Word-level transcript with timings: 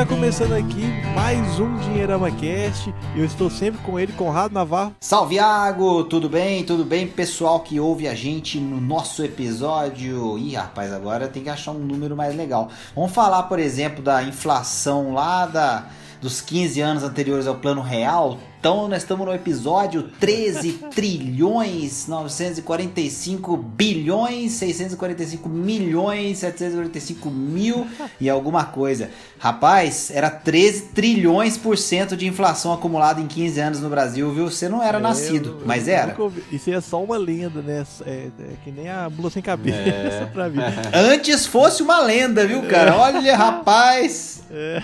está 0.00 0.14
começando 0.14 0.52
aqui 0.52 0.84
mais 1.12 1.58
um 1.58 1.76
Dinheirama 1.78 2.30
Cast. 2.30 2.94
Eu 3.16 3.24
estou 3.24 3.50
sempre 3.50 3.80
com 3.80 3.98
ele, 3.98 4.12
Conrado 4.12 4.54
Navarro. 4.54 4.94
Salve, 5.00 5.34
Iago! 5.34 6.04
Tudo 6.04 6.28
bem? 6.28 6.62
Tudo 6.62 6.84
bem, 6.84 7.04
pessoal 7.04 7.58
que 7.58 7.80
ouve 7.80 8.06
a 8.06 8.14
gente 8.14 8.60
no 8.60 8.80
nosso 8.80 9.24
episódio? 9.24 10.38
Ih, 10.38 10.54
rapaz, 10.54 10.92
agora 10.92 11.26
tem 11.26 11.42
que 11.42 11.50
achar 11.50 11.72
um 11.72 11.80
número 11.80 12.14
mais 12.14 12.36
legal. 12.36 12.70
Vamos 12.94 13.10
falar, 13.10 13.42
por 13.44 13.58
exemplo, 13.58 14.00
da 14.00 14.22
inflação 14.22 15.14
lá 15.14 15.46
da, 15.46 15.86
dos 16.20 16.40
15 16.40 16.80
anos 16.80 17.02
anteriores 17.02 17.48
ao 17.48 17.56
Plano 17.56 17.80
Real. 17.80 18.38
Então, 18.60 18.88
nós 18.88 19.02
estamos 19.02 19.24
no 19.24 19.32
episódio 19.32 20.02
13 20.18 20.72
trilhões 20.92 22.08
945 22.08 23.56
bilhões 23.56 24.52
645 24.52 25.48
milhões 25.48 26.38
745 26.38 27.30
mil 27.30 27.86
e 28.20 28.28
alguma 28.28 28.64
coisa. 28.64 29.10
Rapaz, 29.38 30.10
era 30.12 30.28
13 30.28 30.88
trilhões 30.88 31.56
por 31.56 31.78
cento 31.78 32.16
de 32.16 32.26
inflação 32.26 32.72
acumulada 32.72 33.20
em 33.20 33.26
15 33.28 33.60
anos 33.60 33.80
no 33.80 33.88
Brasil, 33.88 34.32
viu? 34.32 34.50
Você 34.50 34.68
não 34.68 34.82
era 34.82 34.98
é, 34.98 35.00
nascido, 35.00 35.58
eu, 35.60 35.66
mas 35.66 35.86
eu 35.86 35.94
era. 35.94 36.16
Isso 36.50 36.70
é 36.70 36.80
só 36.80 37.02
uma 37.02 37.16
lenda, 37.16 37.62
né? 37.62 37.86
É, 38.04 38.28
é 38.40 38.52
que 38.64 38.72
nem 38.72 38.88
a 38.88 39.08
bula 39.08 39.30
sem 39.30 39.40
cabeça 39.40 39.78
é. 39.78 40.26
pra 40.34 40.48
mim. 40.48 40.58
Antes 40.92 41.46
fosse 41.46 41.84
uma 41.84 42.00
lenda, 42.00 42.44
viu, 42.46 42.62
cara? 42.62 42.96
Olha, 42.96 43.34
rapaz. 43.38 44.42
É. 44.50 44.82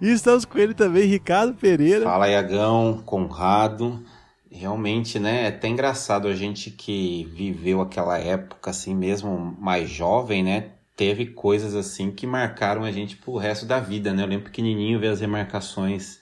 E 0.00 0.10
estamos 0.10 0.46
com 0.46 0.58
ele 0.58 0.72
também, 0.72 1.04
Ricardo 1.06 1.52
Pereira. 1.54 2.04
Fala, 2.04 2.28
Iagão. 2.28 3.02
Conrado. 3.04 4.02
Realmente, 4.50 5.18
né? 5.18 5.44
É 5.44 5.48
até 5.48 5.68
engraçado 5.68 6.28
a 6.28 6.34
gente 6.34 6.70
que 6.70 7.28
viveu 7.34 7.82
aquela 7.82 8.18
época 8.18 8.70
assim 8.70 8.94
mesmo 8.94 9.54
mais 9.60 9.90
jovem, 9.90 10.42
né? 10.42 10.70
Teve 10.96 11.26
coisas 11.26 11.74
assim 11.74 12.10
que 12.10 12.26
marcaram 12.26 12.82
a 12.82 12.90
gente 12.90 13.16
pro 13.16 13.36
resto 13.36 13.66
da 13.66 13.78
vida, 13.78 14.14
né? 14.14 14.22
Eu 14.22 14.26
lembro 14.26 14.46
pequenininho 14.46 14.98
ver 14.98 15.08
as 15.08 15.20
remarcações, 15.20 16.18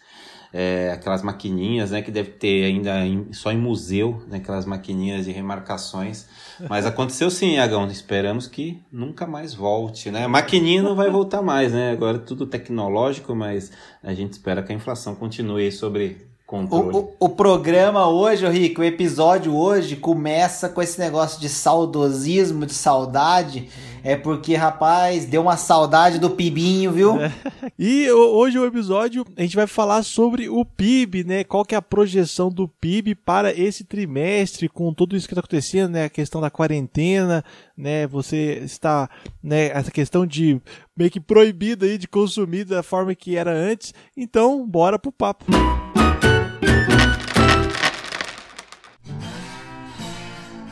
é, 0.52 0.90
aquelas 0.92 1.22
maquininhas, 1.22 1.92
né? 1.92 2.02
Que 2.02 2.10
deve 2.10 2.30
ter 2.30 2.64
ainda 2.64 3.06
em, 3.06 3.32
só 3.32 3.52
em 3.52 3.56
museu, 3.56 4.24
né? 4.26 4.38
Aquelas 4.38 4.66
maquininhas 4.66 5.26
de 5.26 5.30
remarcações. 5.30 6.26
Mas 6.68 6.84
aconteceu 6.86 7.30
sim, 7.30 7.56
Agão. 7.56 7.86
Esperamos 7.86 8.48
que 8.48 8.82
nunca 8.90 9.28
mais 9.28 9.54
volte, 9.54 10.10
né? 10.10 10.24
A 10.24 10.28
maquininha 10.28 10.82
não 10.82 10.96
vai 10.96 11.08
voltar 11.08 11.40
mais, 11.40 11.72
né? 11.72 11.92
Agora 11.92 12.16
é 12.16 12.20
tudo 12.20 12.44
tecnológico, 12.44 13.32
mas 13.32 13.70
a 14.02 14.12
gente 14.12 14.32
espera 14.32 14.60
que 14.60 14.72
a 14.72 14.74
inflação 14.74 15.14
continue 15.14 15.70
sobre 15.70 16.34
o, 16.46 16.98
o, 16.98 17.16
o, 17.20 17.28
programa 17.30 18.06
hoje, 18.06 18.46
Rico, 18.46 18.82
o 18.82 18.84
episódio 18.84 19.56
hoje 19.56 19.96
começa 19.96 20.68
com 20.68 20.80
esse 20.80 21.00
negócio 21.00 21.40
de 21.40 21.48
saudosismo, 21.48 22.66
de 22.66 22.74
saudade. 22.74 23.68
É 24.06 24.16
porque, 24.16 24.54
rapaz, 24.54 25.24
deu 25.24 25.40
uma 25.40 25.56
saudade 25.56 26.18
do 26.18 26.28
Pibinho, 26.28 26.92
viu? 26.92 27.18
É. 27.18 27.32
E 27.78 28.10
hoje 28.10 28.58
o 28.58 28.66
episódio 28.66 29.24
a 29.34 29.40
gente 29.40 29.56
vai 29.56 29.66
falar 29.66 30.02
sobre 30.02 30.46
o 30.46 30.62
PIB, 30.62 31.24
né? 31.24 31.42
Qual 31.42 31.64
que 31.64 31.74
é 31.74 31.78
a 31.78 31.82
projeção 31.82 32.50
do 32.50 32.68
PIB 32.68 33.14
para 33.14 33.58
esse 33.58 33.82
trimestre, 33.82 34.68
com 34.68 34.92
tudo 34.92 35.16
isso 35.16 35.26
que 35.26 35.32
está 35.32 35.40
acontecendo, 35.40 35.92
né? 35.92 36.04
A 36.04 36.10
questão 36.10 36.38
da 36.38 36.50
quarentena, 36.50 37.42
né? 37.74 38.06
Você 38.08 38.60
está, 38.62 39.08
né? 39.42 39.68
Essa 39.68 39.90
questão 39.90 40.26
de 40.26 40.60
meio 40.94 41.10
que 41.10 41.18
proibido 41.18 41.86
aí 41.86 41.96
de 41.96 42.06
consumir 42.06 42.64
da 42.64 42.82
forma 42.82 43.14
que 43.14 43.36
era 43.36 43.52
antes. 43.52 43.94
Então, 44.14 44.68
bora 44.68 44.98
pro 44.98 45.10
papo. 45.10 45.46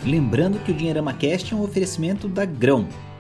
Lembrando 0.05 0.59
que 0.59 0.71
o 0.71 0.75
Dinheirama 0.75 1.15
Cast 1.15 1.55
é 1.55 1.57
um 1.57 1.63
oferecimento 1.63 2.29
da 2.29 2.45
Grão. 2.45 2.87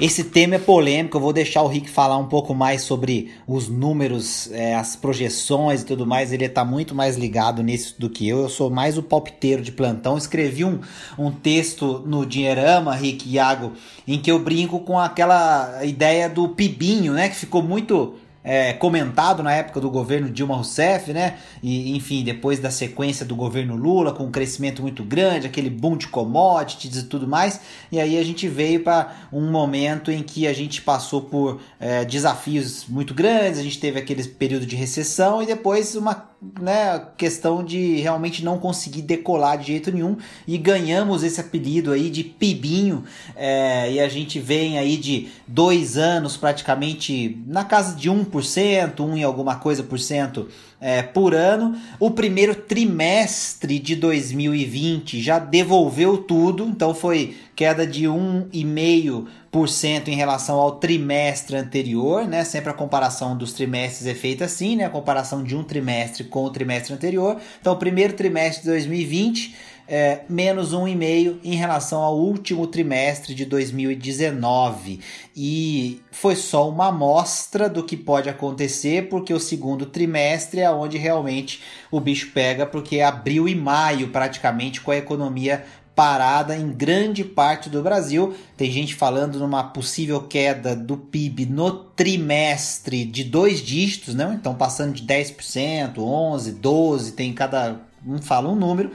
Esse 0.00 0.24
tema 0.24 0.54
é 0.54 0.58
polêmico, 0.58 1.18
eu 1.18 1.20
vou 1.20 1.34
deixar 1.34 1.62
o 1.62 1.68
Rick 1.68 1.88
falar 1.90 2.16
um 2.16 2.26
pouco 2.26 2.54
mais 2.54 2.80
sobre 2.80 3.30
os 3.46 3.68
números, 3.68 4.50
é, 4.50 4.74
as 4.74 4.96
projeções 4.96 5.82
e 5.82 5.84
tudo 5.84 6.06
mais. 6.06 6.32
Ele 6.32 6.46
está 6.46 6.64
muito 6.64 6.94
mais 6.94 7.16
ligado 7.16 7.62
nisso 7.62 7.96
do 7.98 8.08
que 8.08 8.26
eu. 8.26 8.40
Eu 8.40 8.48
sou 8.48 8.70
mais 8.70 8.96
o 8.96 9.02
palpiteiro 9.02 9.60
de 9.60 9.70
plantão. 9.70 10.16
Escrevi 10.16 10.64
um, 10.64 10.80
um 11.18 11.30
texto 11.30 12.02
no 12.06 12.24
Dinheirama, 12.24 12.94
Rick 12.94 13.28
e 13.28 13.34
Iago, 13.34 13.72
em 14.08 14.18
que 14.18 14.30
eu 14.30 14.38
brinco 14.38 14.80
com 14.80 14.98
aquela 14.98 15.84
ideia 15.84 16.26
do 16.26 16.48
pibinho, 16.48 17.12
né? 17.12 17.28
Que 17.28 17.36
ficou 17.36 17.62
muito 17.62 18.14
é, 18.44 18.72
comentado 18.72 19.42
na 19.42 19.52
época 19.52 19.80
do 19.80 19.90
governo 19.90 20.28
Dilma 20.30 20.54
Rousseff, 20.56 21.12
né? 21.12 21.38
E, 21.62 21.96
enfim, 21.96 22.24
depois 22.24 22.58
da 22.58 22.70
sequência 22.70 23.24
do 23.24 23.36
governo 23.36 23.76
Lula, 23.76 24.12
com 24.12 24.24
um 24.24 24.30
crescimento 24.30 24.82
muito 24.82 25.04
grande, 25.04 25.46
aquele 25.46 25.70
boom 25.70 25.96
de 25.96 26.08
commodities 26.08 26.96
e 26.96 27.04
tudo 27.04 27.26
mais. 27.28 27.60
E 27.90 28.00
aí 28.00 28.18
a 28.18 28.24
gente 28.24 28.48
veio 28.48 28.82
para 28.82 29.14
um 29.32 29.50
momento 29.50 30.10
em 30.10 30.22
que 30.22 30.46
a 30.46 30.52
gente 30.52 30.82
passou 30.82 31.22
por 31.22 31.60
é, 31.78 32.04
desafios 32.04 32.86
muito 32.88 33.14
grandes, 33.14 33.60
a 33.60 33.62
gente 33.62 33.78
teve 33.78 33.98
aquele 33.98 34.24
período 34.24 34.66
de 34.66 34.76
recessão 34.76 35.42
e 35.42 35.46
depois 35.46 35.94
uma 35.94 36.31
né, 36.60 37.06
questão 37.16 37.64
de 37.64 37.96
realmente 37.96 38.44
não 38.44 38.58
conseguir 38.58 39.02
decolar 39.02 39.58
de 39.58 39.68
jeito 39.68 39.92
nenhum. 39.92 40.16
E 40.46 40.58
ganhamos 40.58 41.22
esse 41.22 41.40
apelido 41.40 41.92
aí 41.92 42.10
de 42.10 42.24
Pibinho 42.24 43.04
é, 43.36 43.92
e 43.92 44.00
a 44.00 44.08
gente 44.08 44.40
vem 44.40 44.78
aí 44.78 44.96
de 44.96 45.28
dois 45.46 45.96
anos 45.96 46.36
praticamente 46.36 47.40
na 47.46 47.64
casa 47.64 47.94
de 47.94 48.10
1%, 48.10 49.00
1 49.00 49.16
em 49.16 49.22
alguma 49.22 49.56
coisa 49.56 49.82
por 49.82 49.98
cento 49.98 50.48
é, 50.82 51.00
por 51.00 51.32
ano. 51.32 51.78
O 52.00 52.10
primeiro 52.10 52.56
trimestre 52.56 53.78
de 53.78 53.94
2020 53.94 55.22
já 55.22 55.38
devolveu 55.38 56.18
tudo, 56.18 56.66
então 56.66 56.92
foi 56.92 57.36
queda 57.54 57.86
de 57.86 58.06
1,5% 58.06 60.08
em 60.08 60.16
relação 60.16 60.58
ao 60.58 60.72
trimestre 60.72 61.56
anterior, 61.56 62.26
né? 62.26 62.42
Sempre 62.42 62.70
a 62.70 62.74
comparação 62.74 63.36
dos 63.36 63.52
trimestres 63.52 64.08
é 64.08 64.14
feita 64.14 64.46
assim, 64.46 64.74
né? 64.74 64.86
A 64.86 64.90
comparação 64.90 65.44
de 65.44 65.54
um 65.54 65.62
trimestre 65.62 66.24
com 66.24 66.44
o 66.44 66.50
trimestre 66.50 66.92
anterior. 66.92 67.36
Então, 67.60 67.74
o 67.74 67.76
primeiro 67.76 68.14
trimestre 68.14 68.64
de 68.64 68.70
2020 68.70 69.54
é, 69.94 70.22
menos 70.26 70.72
1,5 70.72 71.36
em 71.44 71.54
relação 71.54 72.00
ao 72.00 72.18
último 72.18 72.66
trimestre 72.66 73.34
de 73.34 73.44
2019. 73.44 75.00
E 75.36 76.00
foi 76.10 76.34
só 76.34 76.66
uma 76.66 76.86
amostra 76.86 77.68
do 77.68 77.84
que 77.84 77.94
pode 77.94 78.30
acontecer, 78.30 79.10
porque 79.10 79.34
o 79.34 79.38
segundo 79.38 79.84
trimestre 79.84 80.62
é 80.62 80.70
onde 80.70 80.96
realmente 80.96 81.60
o 81.90 82.00
bicho 82.00 82.30
pega, 82.32 82.64
porque 82.64 83.02
abril 83.02 83.46
e 83.46 83.54
maio 83.54 84.08
praticamente 84.08 84.80
com 84.80 84.90
a 84.90 84.96
economia 84.96 85.62
parada 85.94 86.56
em 86.56 86.72
grande 86.72 87.22
parte 87.22 87.68
do 87.68 87.82
Brasil. 87.82 88.34
Tem 88.56 88.70
gente 88.70 88.94
falando 88.94 89.38
numa 89.38 89.62
possível 89.62 90.22
queda 90.22 90.74
do 90.74 90.96
PIB 90.96 91.44
no 91.44 91.70
trimestre 91.70 93.04
de 93.04 93.24
dois 93.24 93.60
dígitos, 93.60 94.14
né? 94.14 94.38
Então 94.40 94.54
passando 94.54 94.94
de 94.94 95.02
10%, 95.02 95.98
11, 95.98 96.52
12, 96.52 97.12
tem 97.12 97.30
cada 97.34 97.78
um 98.06 98.22
fala 98.22 98.48
um 98.48 98.56
número 98.56 98.90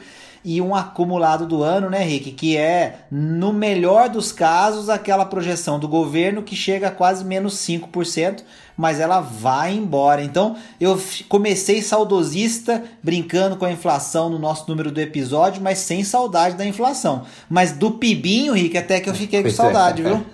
e 0.48 0.62
um 0.62 0.74
acumulado 0.74 1.46
do 1.46 1.62
ano, 1.62 1.90
né, 1.90 2.02
Rick? 2.02 2.32
Que 2.32 2.56
é, 2.56 3.00
no 3.12 3.52
melhor 3.52 4.08
dos 4.08 4.32
casos, 4.32 4.90
aquela 4.90 5.26
projeção 5.26 5.78
do 5.78 5.90
governo 5.90 6.42
que 6.42 6.56
chega 6.56 6.88
a 6.88 6.92
quase 6.92 7.26
menos 7.26 7.56
5%, 7.56 8.44
mas 8.78 9.02
ela 9.02 9.20
vai 9.20 9.74
embora. 9.76 10.24
Então, 10.24 10.56
eu 10.80 10.98
comecei 11.28 11.82
saudosista, 11.82 12.82
brincando 13.04 13.58
com 13.58 13.66
a 13.66 13.72
inflação 13.74 14.30
no 14.30 14.40
nosso 14.40 14.70
número 14.70 14.90
do 14.90 15.02
episódio, 15.02 15.62
mas 15.62 15.80
sem 15.80 16.02
saudade 16.06 16.56
da 16.56 16.66
inflação. 16.66 17.26
Mas 17.50 17.74
do 17.74 17.92
pibinho, 17.92 18.54
Rick, 18.54 18.78
até 18.78 19.02
que 19.02 19.10
eu 19.10 19.16
fiquei 19.16 19.42
com 19.42 19.50
é. 19.50 19.52
saudade, 19.52 20.02
é. 20.02 20.06
viu? 20.06 20.26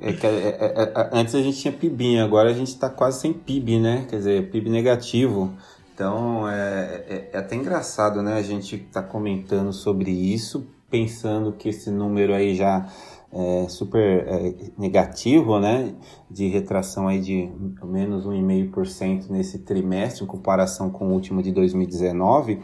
É 0.00 0.12
que, 0.14 0.26
é, 0.26 0.56
é, 0.60 1.10
antes 1.12 1.34
a 1.34 1.42
gente 1.42 1.58
tinha 1.58 1.72
pibinho, 1.72 2.24
agora 2.24 2.48
a 2.48 2.54
gente 2.54 2.68
está 2.68 2.88
quase 2.88 3.20
sem 3.20 3.34
PIB, 3.34 3.80
né? 3.80 4.06
Quer 4.08 4.16
dizer, 4.16 4.50
PIB 4.50 4.70
negativo. 4.70 5.52
Então 5.96 6.46
é, 6.46 7.04
é, 7.08 7.30
é, 7.32 7.38
até 7.38 7.56
engraçado, 7.56 8.22
né? 8.22 8.34
A 8.34 8.42
gente 8.42 8.76
tá 8.76 9.02
comentando 9.02 9.72
sobre 9.72 10.10
isso, 10.10 10.66
pensando 10.90 11.52
que 11.52 11.70
esse 11.70 11.90
número 11.90 12.34
aí 12.34 12.54
já 12.54 12.86
é 13.32 13.66
super 13.66 14.28
é, 14.28 14.54
negativo, 14.76 15.58
né? 15.58 15.94
De 16.30 16.48
retração 16.48 17.08
aí 17.08 17.18
de 17.18 17.50
menos 17.82 18.26
1,5% 18.26 19.30
nesse 19.30 19.60
trimestre 19.60 20.22
em 20.22 20.26
comparação 20.26 20.90
com 20.90 21.08
o 21.08 21.12
último 21.14 21.42
de 21.42 21.50
2019. 21.50 22.60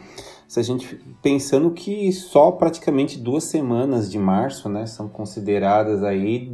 Se 0.47 0.59
a 0.59 0.63
gente 0.63 0.95
pensando 1.19 1.71
que 1.71 2.11
só 2.11 2.51
praticamente 2.51 3.17
duas 3.17 3.45
semanas 3.45 4.11
de 4.11 4.19
março, 4.19 4.69
né, 4.69 4.85
são 4.85 5.09
consideradas 5.09 6.03
aí 6.03 6.53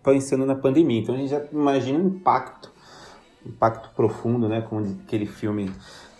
pensando 0.00 0.46
na 0.46 0.54
pandemia. 0.54 1.00
Então 1.00 1.16
a 1.16 1.18
gente 1.18 1.30
já 1.30 1.42
imagina 1.52 1.98
o 1.98 2.06
impacto, 2.06 2.72
impacto 3.46 3.90
profundo, 3.94 4.48
né? 4.48 4.62
Como 4.62 4.98
aquele 5.04 5.26
filme 5.26 5.70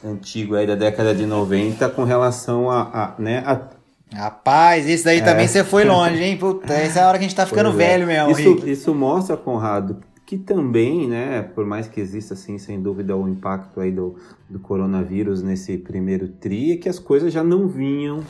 antigo 0.04 0.54
aí 0.54 0.66
da 0.66 0.74
década 0.74 1.14
de 1.14 1.24
90 1.24 1.88
com 1.90 2.04
relação 2.04 2.70
a, 2.70 2.82
a 2.82 3.14
né, 3.18 3.42
a... 3.46 3.68
Rapaz, 4.14 4.86
isso 4.86 5.04
daí 5.04 5.18
é. 5.18 5.24
também 5.24 5.48
você 5.48 5.64
foi 5.64 5.84
longe, 5.84 6.22
hein? 6.22 6.36
Puta, 6.36 6.72
essa 6.72 7.00
é 7.00 7.02
a 7.02 7.08
hora 7.08 7.18
que 7.18 7.24
a 7.24 7.28
gente 7.28 7.36
tá 7.36 7.46
ficando 7.46 7.70
pois 7.70 7.80
é. 7.80 7.88
velho 7.88 8.10
é. 8.10 8.26
mesmo. 8.26 8.30
Isso, 8.30 8.68
isso 8.68 8.94
mostra, 8.94 9.36
Conrado, 9.36 10.00
que 10.26 10.38
também, 10.38 11.08
né, 11.08 11.42
por 11.42 11.66
mais 11.66 11.88
que 11.88 12.00
exista, 12.00 12.34
assim, 12.34 12.58
sem 12.58 12.80
dúvida, 12.80 13.16
o 13.16 13.28
impacto 13.28 13.80
aí 13.80 13.90
do, 13.90 14.16
do 14.48 14.58
coronavírus 14.60 15.42
nesse 15.42 15.78
primeiro 15.78 16.28
tri, 16.28 16.72
é 16.72 16.76
que 16.76 16.88
as 16.88 16.98
coisas 16.98 17.32
já 17.32 17.42
não 17.42 17.66
vinham 17.66 18.22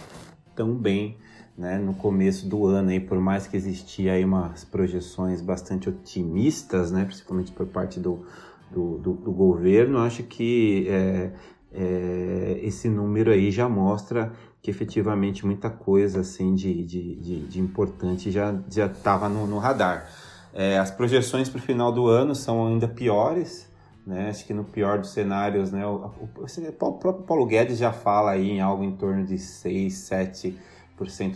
tão 0.54 0.74
bem, 0.74 1.18
né, 1.56 1.78
no 1.78 1.92
começo 1.94 2.48
do 2.48 2.66
ano, 2.66 2.90
aí, 2.90 3.00
por 3.00 3.18
mais 3.20 3.46
que 3.46 3.56
existia 3.56 4.12
aí 4.12 4.24
umas 4.24 4.64
projeções 4.64 5.40
bastante 5.40 5.88
otimistas, 5.88 6.90
né, 6.90 7.04
principalmente 7.04 7.52
por 7.52 7.66
parte 7.66 8.00
do, 8.00 8.24
do, 8.70 8.98
do, 8.98 9.12
do 9.12 9.32
governo, 9.32 9.98
acho 9.98 10.22
que 10.22 10.86
é, 10.88 11.32
é, 11.72 12.60
esse 12.62 12.88
número 12.88 13.30
aí 13.30 13.50
já 13.50 13.68
mostra 13.68 14.32
que 14.62 14.70
efetivamente 14.70 15.44
muita 15.44 15.68
coisa 15.68 16.20
assim 16.20 16.54
de, 16.54 16.82
de, 16.84 17.14
de, 17.16 17.40
de 17.46 17.60
importante 17.60 18.30
já 18.30 18.54
estava 18.70 19.28
no, 19.28 19.46
no 19.46 19.58
radar. 19.58 20.08
É, 20.54 20.78
as 20.78 20.90
projeções 20.90 21.48
para 21.48 21.58
o 21.58 21.62
final 21.62 21.92
do 21.92 22.06
ano 22.06 22.34
são 22.34 22.68
ainda 22.68 22.86
piores, 22.86 23.68
né? 24.06 24.28
Acho 24.28 24.46
que 24.46 24.54
no 24.54 24.64
pior 24.64 24.98
dos 24.98 25.10
cenários, 25.10 25.72
né? 25.72 25.84
O, 25.86 26.12
o, 26.18 26.44
o, 26.44 26.92
próprio 26.92 27.24
Paulo 27.24 27.44
Guedes 27.44 27.78
já 27.78 27.92
fala 27.92 28.30
aí 28.32 28.50
em 28.52 28.60
algo 28.60 28.84
em 28.84 28.92
torno 28.92 29.24
de 29.24 29.38
6, 29.38 29.92
7% 29.92 30.54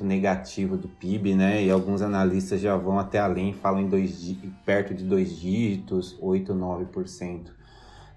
negativo 0.04 0.76
do 0.76 0.88
PIB, 0.88 1.34
né? 1.34 1.64
E 1.64 1.70
alguns 1.70 2.02
analistas 2.02 2.60
já 2.60 2.76
vão 2.76 2.98
até 2.98 3.18
além, 3.18 3.52
falam 3.52 3.80
em 3.80 3.88
dois, 3.88 4.36
perto 4.64 4.94
de 4.94 5.04
dois 5.04 5.36
dígitos, 5.36 6.16
8, 6.20 6.54
9% 6.54 7.50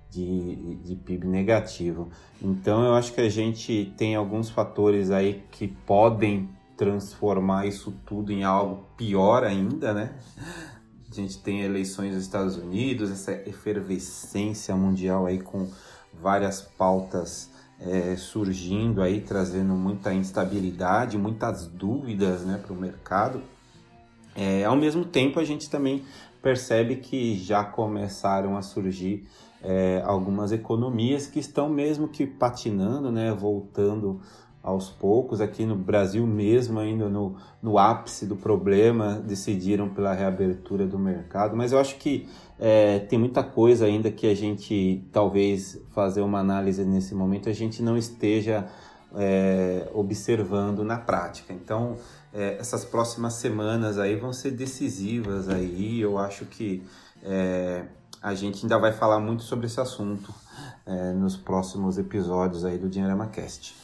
de, 0.09 0.75
de 0.75 0.95
PIB 0.95 1.27
negativo. 1.27 2.09
Então 2.41 2.83
eu 2.83 2.93
acho 2.93 3.13
que 3.13 3.21
a 3.21 3.29
gente 3.29 3.93
tem 3.97 4.15
alguns 4.15 4.49
fatores 4.49 5.09
aí 5.09 5.43
que 5.51 5.67
podem 5.67 6.49
transformar 6.77 7.67
isso 7.67 7.93
tudo 8.05 8.31
em 8.31 8.43
algo 8.43 8.85
pior 8.97 9.43
ainda, 9.43 9.93
né? 9.93 10.15
A 11.11 11.13
gente 11.13 11.37
tem 11.39 11.61
eleições 11.61 12.13
nos 12.13 12.23
Estados 12.23 12.55
Unidos, 12.55 13.11
essa 13.11 13.33
efervescência 13.47 14.75
mundial 14.75 15.25
aí 15.25 15.39
com 15.39 15.69
várias 16.13 16.61
pautas 16.61 17.50
é, 17.85 18.15
surgindo 18.15 19.01
aí, 19.01 19.21
trazendo 19.21 19.73
muita 19.73 20.13
instabilidade, 20.13 21.17
muitas 21.17 21.67
dúvidas 21.67 22.41
né, 22.41 22.59
para 22.63 22.73
o 22.73 22.75
mercado. 22.75 23.41
É, 24.35 24.63
ao 24.63 24.75
mesmo 24.75 25.03
tempo, 25.03 25.39
a 25.39 25.43
gente 25.43 25.69
também 25.69 26.03
percebe 26.41 26.97
que 26.97 27.35
já 27.35 27.63
começaram 27.63 28.55
a 28.55 28.61
surgir 28.61 29.27
é, 29.63 30.01
algumas 30.05 30.51
economias 30.51 31.27
que 31.27 31.39
estão 31.39 31.69
mesmo 31.69 32.07
que 32.07 32.25
patinando, 32.25 33.11
né, 33.11 33.31
voltando 33.31 34.21
aos 34.63 34.89
poucos. 34.89 35.41
Aqui 35.41 35.65
no 35.65 35.75
Brasil 35.75 36.25
mesmo, 36.25 36.79
ainda 36.79 37.09
no, 37.09 37.35
no 37.61 37.77
ápice 37.77 38.25
do 38.25 38.35
problema, 38.35 39.15
decidiram 39.15 39.89
pela 39.89 40.13
reabertura 40.13 40.85
do 40.85 40.99
mercado. 40.99 41.55
Mas 41.55 41.71
eu 41.71 41.79
acho 41.79 41.97
que 41.97 42.27
é, 42.59 42.99
tem 42.99 43.17
muita 43.17 43.43
coisa 43.43 43.85
ainda 43.85 44.11
que 44.11 44.27
a 44.27 44.35
gente, 44.35 45.03
talvez, 45.11 45.81
fazer 45.91 46.21
uma 46.21 46.39
análise 46.39 46.83
nesse 46.85 47.15
momento, 47.15 47.49
a 47.49 47.53
gente 47.53 47.81
não 47.81 47.97
esteja 47.97 48.67
é, 49.15 49.89
observando 49.93 50.83
na 50.83 50.97
prática. 50.97 51.53
Então, 51.53 51.97
é, 52.33 52.57
essas 52.59 52.85
próximas 52.85 53.33
semanas 53.33 53.97
aí 53.97 54.15
vão 54.15 54.31
ser 54.31 54.51
decisivas 54.51 55.49
aí. 55.49 55.99
Eu 55.99 56.17
acho 56.17 56.45
que 56.45 56.83
é, 57.23 57.85
a 58.21 58.33
gente 58.35 58.63
ainda 58.63 58.77
vai 58.77 58.93
falar 58.93 59.19
muito 59.19 59.43
sobre 59.43 59.65
esse 59.65 59.79
assunto 59.79 60.33
é, 60.85 61.13
nos 61.13 61.35
próximos 61.35 61.97
episódios 61.97 62.63
aí 62.63 62.77
do 62.77 62.87
Dinheirama 62.87 63.27
Cast. 63.27 63.75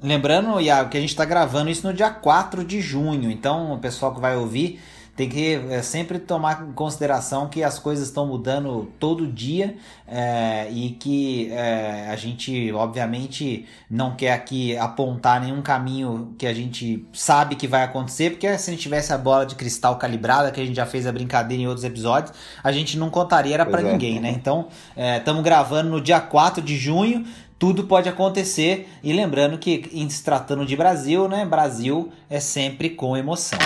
Lembrando, 0.00 0.60
Iago, 0.60 0.90
que 0.90 0.96
a 0.96 1.00
gente 1.00 1.10
está 1.10 1.24
gravando 1.24 1.70
isso 1.70 1.86
no 1.86 1.92
dia 1.92 2.10
4 2.10 2.64
de 2.64 2.80
junho, 2.80 3.30
então 3.30 3.72
o 3.72 3.78
pessoal 3.78 4.14
que 4.14 4.20
vai 4.20 4.36
ouvir 4.36 4.80
tem 5.18 5.28
que 5.28 5.54
é, 5.68 5.82
sempre 5.82 6.20
tomar 6.20 6.64
em 6.64 6.70
consideração 6.70 7.48
que 7.48 7.64
as 7.64 7.76
coisas 7.76 8.06
estão 8.06 8.24
mudando 8.24 8.88
todo 9.00 9.26
dia 9.26 9.74
é, 10.06 10.68
e 10.70 10.90
que 10.90 11.50
é, 11.50 12.06
a 12.08 12.14
gente, 12.14 12.70
obviamente, 12.70 13.66
não 13.90 14.14
quer 14.14 14.32
aqui 14.32 14.76
apontar 14.76 15.40
nenhum 15.40 15.60
caminho 15.60 16.32
que 16.38 16.46
a 16.46 16.54
gente 16.54 17.04
sabe 17.12 17.56
que 17.56 17.66
vai 17.66 17.82
acontecer, 17.82 18.30
porque 18.30 18.46
se 18.56 18.70
a 18.70 18.72
gente 18.72 18.82
tivesse 18.82 19.12
a 19.12 19.18
bola 19.18 19.44
de 19.44 19.56
cristal 19.56 19.96
calibrada, 19.96 20.52
que 20.52 20.60
a 20.60 20.64
gente 20.64 20.76
já 20.76 20.86
fez 20.86 21.04
a 21.04 21.10
brincadeira 21.10 21.64
em 21.64 21.66
outros 21.66 21.84
episódios, 21.84 22.32
a 22.62 22.70
gente 22.70 22.96
não 22.96 23.10
contaria, 23.10 23.54
era 23.54 23.66
para 23.66 23.80
é. 23.80 23.90
ninguém, 23.90 24.20
né? 24.20 24.30
Então, 24.30 24.68
estamos 24.96 25.42
gravando 25.42 25.90
no 25.90 26.00
dia 26.00 26.20
4 26.20 26.62
de 26.62 26.76
junho 26.76 27.26
tudo 27.58 27.84
pode 27.84 28.08
acontecer. 28.08 28.88
E 29.02 29.12
lembrando 29.12 29.58
que, 29.58 29.88
em 29.92 30.08
se 30.08 30.22
tratando 30.22 30.64
de 30.64 30.76
Brasil, 30.76 31.28
né? 31.28 31.44
Brasil 31.44 32.10
é 32.30 32.40
sempre 32.40 32.90
com 32.90 33.16
emoção. 33.16 33.58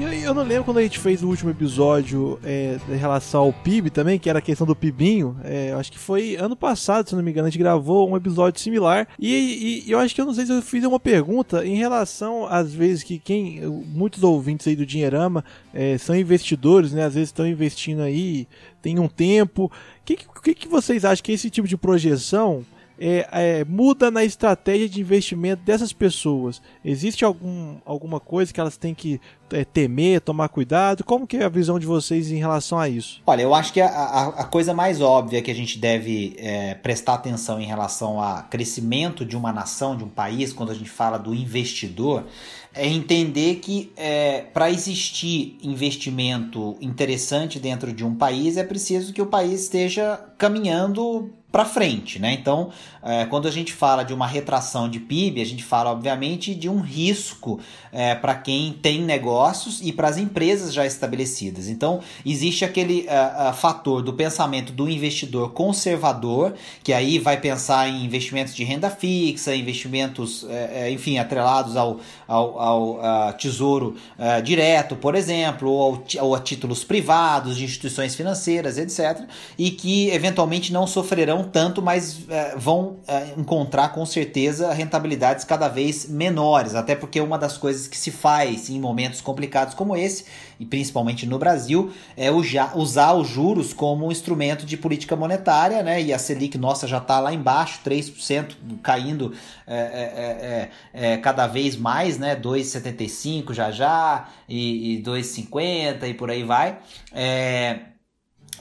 E 0.00 0.22
eu 0.22 0.32
não 0.32 0.44
lembro 0.44 0.64
quando 0.64 0.78
a 0.78 0.82
gente 0.82 0.98
fez 0.98 1.22
o 1.22 1.28
último 1.28 1.50
episódio 1.50 2.38
é, 2.42 2.78
em 2.88 2.96
relação 2.96 3.42
ao 3.42 3.52
PIB 3.52 3.90
também, 3.90 4.18
que 4.18 4.30
era 4.30 4.38
a 4.38 4.42
questão 4.42 4.66
do 4.66 4.74
PIBinho. 4.74 5.36
É, 5.44 5.72
acho 5.72 5.92
que 5.92 5.98
foi 5.98 6.36
ano 6.36 6.56
passado, 6.56 7.06
se 7.06 7.14
não 7.14 7.22
me 7.22 7.30
engano, 7.30 7.48
a 7.48 7.50
gente 7.50 7.58
gravou 7.58 8.08
um 8.08 8.16
episódio 8.16 8.62
similar. 8.62 9.06
E, 9.18 9.84
e, 9.86 9.90
eu 9.90 9.98
acho 9.98 10.14
que 10.14 10.20
eu 10.22 10.24
não 10.24 10.32
sei 10.32 10.46
se 10.46 10.52
eu 10.52 10.62
fiz 10.62 10.84
uma 10.84 10.98
pergunta 10.98 11.66
em 11.66 11.76
relação, 11.76 12.46
às 12.46 12.72
vezes, 12.72 13.02
que 13.02 13.18
quem. 13.18 13.60
Muitos 13.92 14.22
ouvintes 14.22 14.66
aí 14.66 14.74
do 14.74 14.86
Dinheirama 14.86 15.44
é, 15.74 15.98
são 15.98 16.16
investidores, 16.16 16.92
né? 16.92 17.04
Às 17.04 17.14
vezes 17.14 17.28
estão 17.28 17.46
investindo 17.46 18.00
aí, 18.00 18.48
tem 18.80 18.98
um 18.98 19.08
tempo. 19.08 19.70
O 20.02 20.04
que, 20.04 20.16
que, 20.42 20.54
que 20.54 20.68
vocês 20.68 21.04
acham 21.04 21.22
que 21.22 21.32
esse 21.32 21.50
tipo 21.50 21.68
de 21.68 21.76
projeção 21.76 22.64
é, 23.00 23.26
é, 23.32 23.64
muda 23.64 24.10
na 24.10 24.22
estratégia 24.22 24.88
de 24.88 25.00
investimento 25.00 25.62
dessas 25.64 25.92
pessoas? 25.92 26.60
Existe 26.84 27.24
algum, 27.24 27.78
alguma 27.84 28.20
coisa 28.20 28.52
que 28.52 28.60
elas 28.60 28.76
têm 28.76 28.94
que 28.94 29.20
é, 29.50 29.64
temer, 29.64 30.20
tomar 30.20 30.48
cuidado? 30.48 31.02
Como 31.02 31.26
que 31.26 31.38
é 31.38 31.44
a 31.44 31.48
visão 31.48 31.78
de 31.78 31.86
vocês 31.86 32.30
em 32.30 32.36
relação 32.36 32.78
a 32.78 32.88
isso? 32.88 33.22
Olha, 33.26 33.42
eu 33.42 33.54
acho 33.54 33.72
que 33.72 33.80
a, 33.80 33.88
a, 33.88 34.28
a 34.40 34.44
coisa 34.44 34.74
mais 34.74 35.00
óbvia 35.00 35.40
que 35.40 35.50
a 35.50 35.54
gente 35.54 35.78
deve 35.78 36.36
é, 36.38 36.74
prestar 36.74 37.14
atenção 37.14 37.60
em 37.60 37.66
relação 37.66 38.22
ao 38.22 38.42
crescimento 38.44 39.24
de 39.24 39.36
uma 39.36 39.52
nação, 39.52 39.96
de 39.96 40.04
um 40.04 40.08
país, 40.08 40.52
quando 40.52 40.70
a 40.70 40.74
gente 40.74 40.90
fala 40.90 41.18
do 41.18 41.34
investidor, 41.34 42.26
é 42.74 42.86
entender 42.86 43.56
que 43.56 43.92
é, 43.96 44.42
para 44.42 44.70
existir 44.70 45.58
investimento 45.62 46.76
interessante 46.80 47.58
dentro 47.58 47.92
de 47.92 48.04
um 48.04 48.14
país 48.14 48.56
é 48.56 48.64
preciso 48.64 49.12
que 49.12 49.20
o 49.20 49.26
país 49.26 49.62
esteja 49.62 50.16
caminhando 50.38 51.32
para 51.50 51.64
frente, 51.64 52.18
né? 52.18 52.32
Então, 52.32 52.70
é, 53.02 53.24
quando 53.24 53.48
a 53.48 53.50
gente 53.50 53.72
fala 53.72 54.04
de 54.04 54.12
uma 54.12 54.26
retração 54.26 54.88
de 54.88 55.00
PIB, 55.00 55.40
a 55.40 55.46
gente 55.46 55.64
fala, 55.64 55.90
obviamente, 55.90 56.54
de 56.54 56.68
um 56.68 56.80
risco 56.80 57.58
é, 57.92 58.14
para 58.14 58.34
quem 58.34 58.72
tem 58.72 59.00
negócios 59.00 59.80
e 59.82 59.92
para 59.92 60.08
as 60.08 60.16
empresas 60.18 60.72
já 60.72 60.86
estabelecidas. 60.86 61.68
Então, 61.68 62.00
existe 62.24 62.64
aquele 62.64 63.06
uh, 63.08 63.50
uh, 63.50 63.54
fator 63.54 64.02
do 64.02 64.12
pensamento 64.12 64.72
do 64.72 64.88
investidor 64.88 65.50
conservador, 65.52 66.54
que 66.84 66.92
aí 66.92 67.18
vai 67.18 67.40
pensar 67.40 67.88
em 67.88 68.04
investimentos 68.04 68.54
de 68.54 68.62
renda 68.62 68.90
fixa, 68.90 69.54
investimentos, 69.56 70.42
uh, 70.42 70.48
enfim, 70.90 71.18
atrelados 71.18 71.76
ao, 71.76 72.00
ao, 72.28 72.60
ao 72.60 73.32
tesouro 73.32 73.96
direto, 74.44 74.94
por 74.96 75.14
exemplo, 75.14 75.70
ou, 75.70 76.04
ao, 76.18 76.26
ou 76.26 76.34
a 76.34 76.40
títulos 76.40 76.84
privados 76.84 77.56
de 77.56 77.64
instituições 77.64 78.14
financeiras, 78.14 78.78
etc., 78.78 79.24
e 79.58 79.70
que 79.70 80.10
eventualmente 80.10 80.72
não 80.72 80.86
sofrerão 80.86 81.39
tanto, 81.44 81.80
mas 81.82 82.20
vão 82.56 82.98
encontrar 83.36 83.88
com 83.88 84.04
certeza 84.04 84.72
rentabilidades 84.72 85.44
cada 85.44 85.68
vez 85.68 86.08
menores, 86.08 86.74
até 86.74 86.94
porque 86.94 87.20
uma 87.20 87.38
das 87.38 87.56
coisas 87.56 87.88
que 87.88 87.96
se 87.96 88.10
faz 88.10 88.70
em 88.70 88.78
momentos 88.80 89.20
complicados 89.20 89.74
como 89.74 89.96
esse, 89.96 90.24
e 90.58 90.66
principalmente 90.66 91.26
no 91.26 91.38
Brasil, 91.38 91.90
é 92.16 92.30
usar 92.30 93.14
os 93.14 93.28
juros 93.28 93.72
como 93.72 94.06
um 94.06 94.12
instrumento 94.12 94.66
de 94.66 94.76
política 94.76 95.16
monetária, 95.16 95.82
né? 95.82 96.02
E 96.02 96.12
a 96.12 96.18
Selic 96.18 96.58
nossa 96.58 96.86
já 96.86 96.98
está 96.98 97.18
lá 97.18 97.32
embaixo, 97.32 97.80
3%, 97.84 98.56
caindo 98.82 99.32
é, 99.66 100.70
é, 100.94 101.00
é, 101.02 101.12
é, 101.12 101.16
cada 101.16 101.46
vez 101.46 101.76
mais, 101.76 102.18
né? 102.18 102.36
2,75 102.36 103.54
já 103.54 103.70
já, 103.70 104.28
e, 104.48 104.96
e 104.96 105.02
2,50 105.02 106.08
e 106.08 106.14
por 106.14 106.30
aí 106.30 106.44
vai. 106.44 106.78
É, 107.12 107.89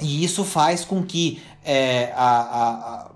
e 0.02 0.24
isso 0.24 0.44
faz 0.44 0.86
com 0.86 1.04
que 1.04 1.42
é, 1.64 2.12
a, 2.16 2.40
a 2.40 3.12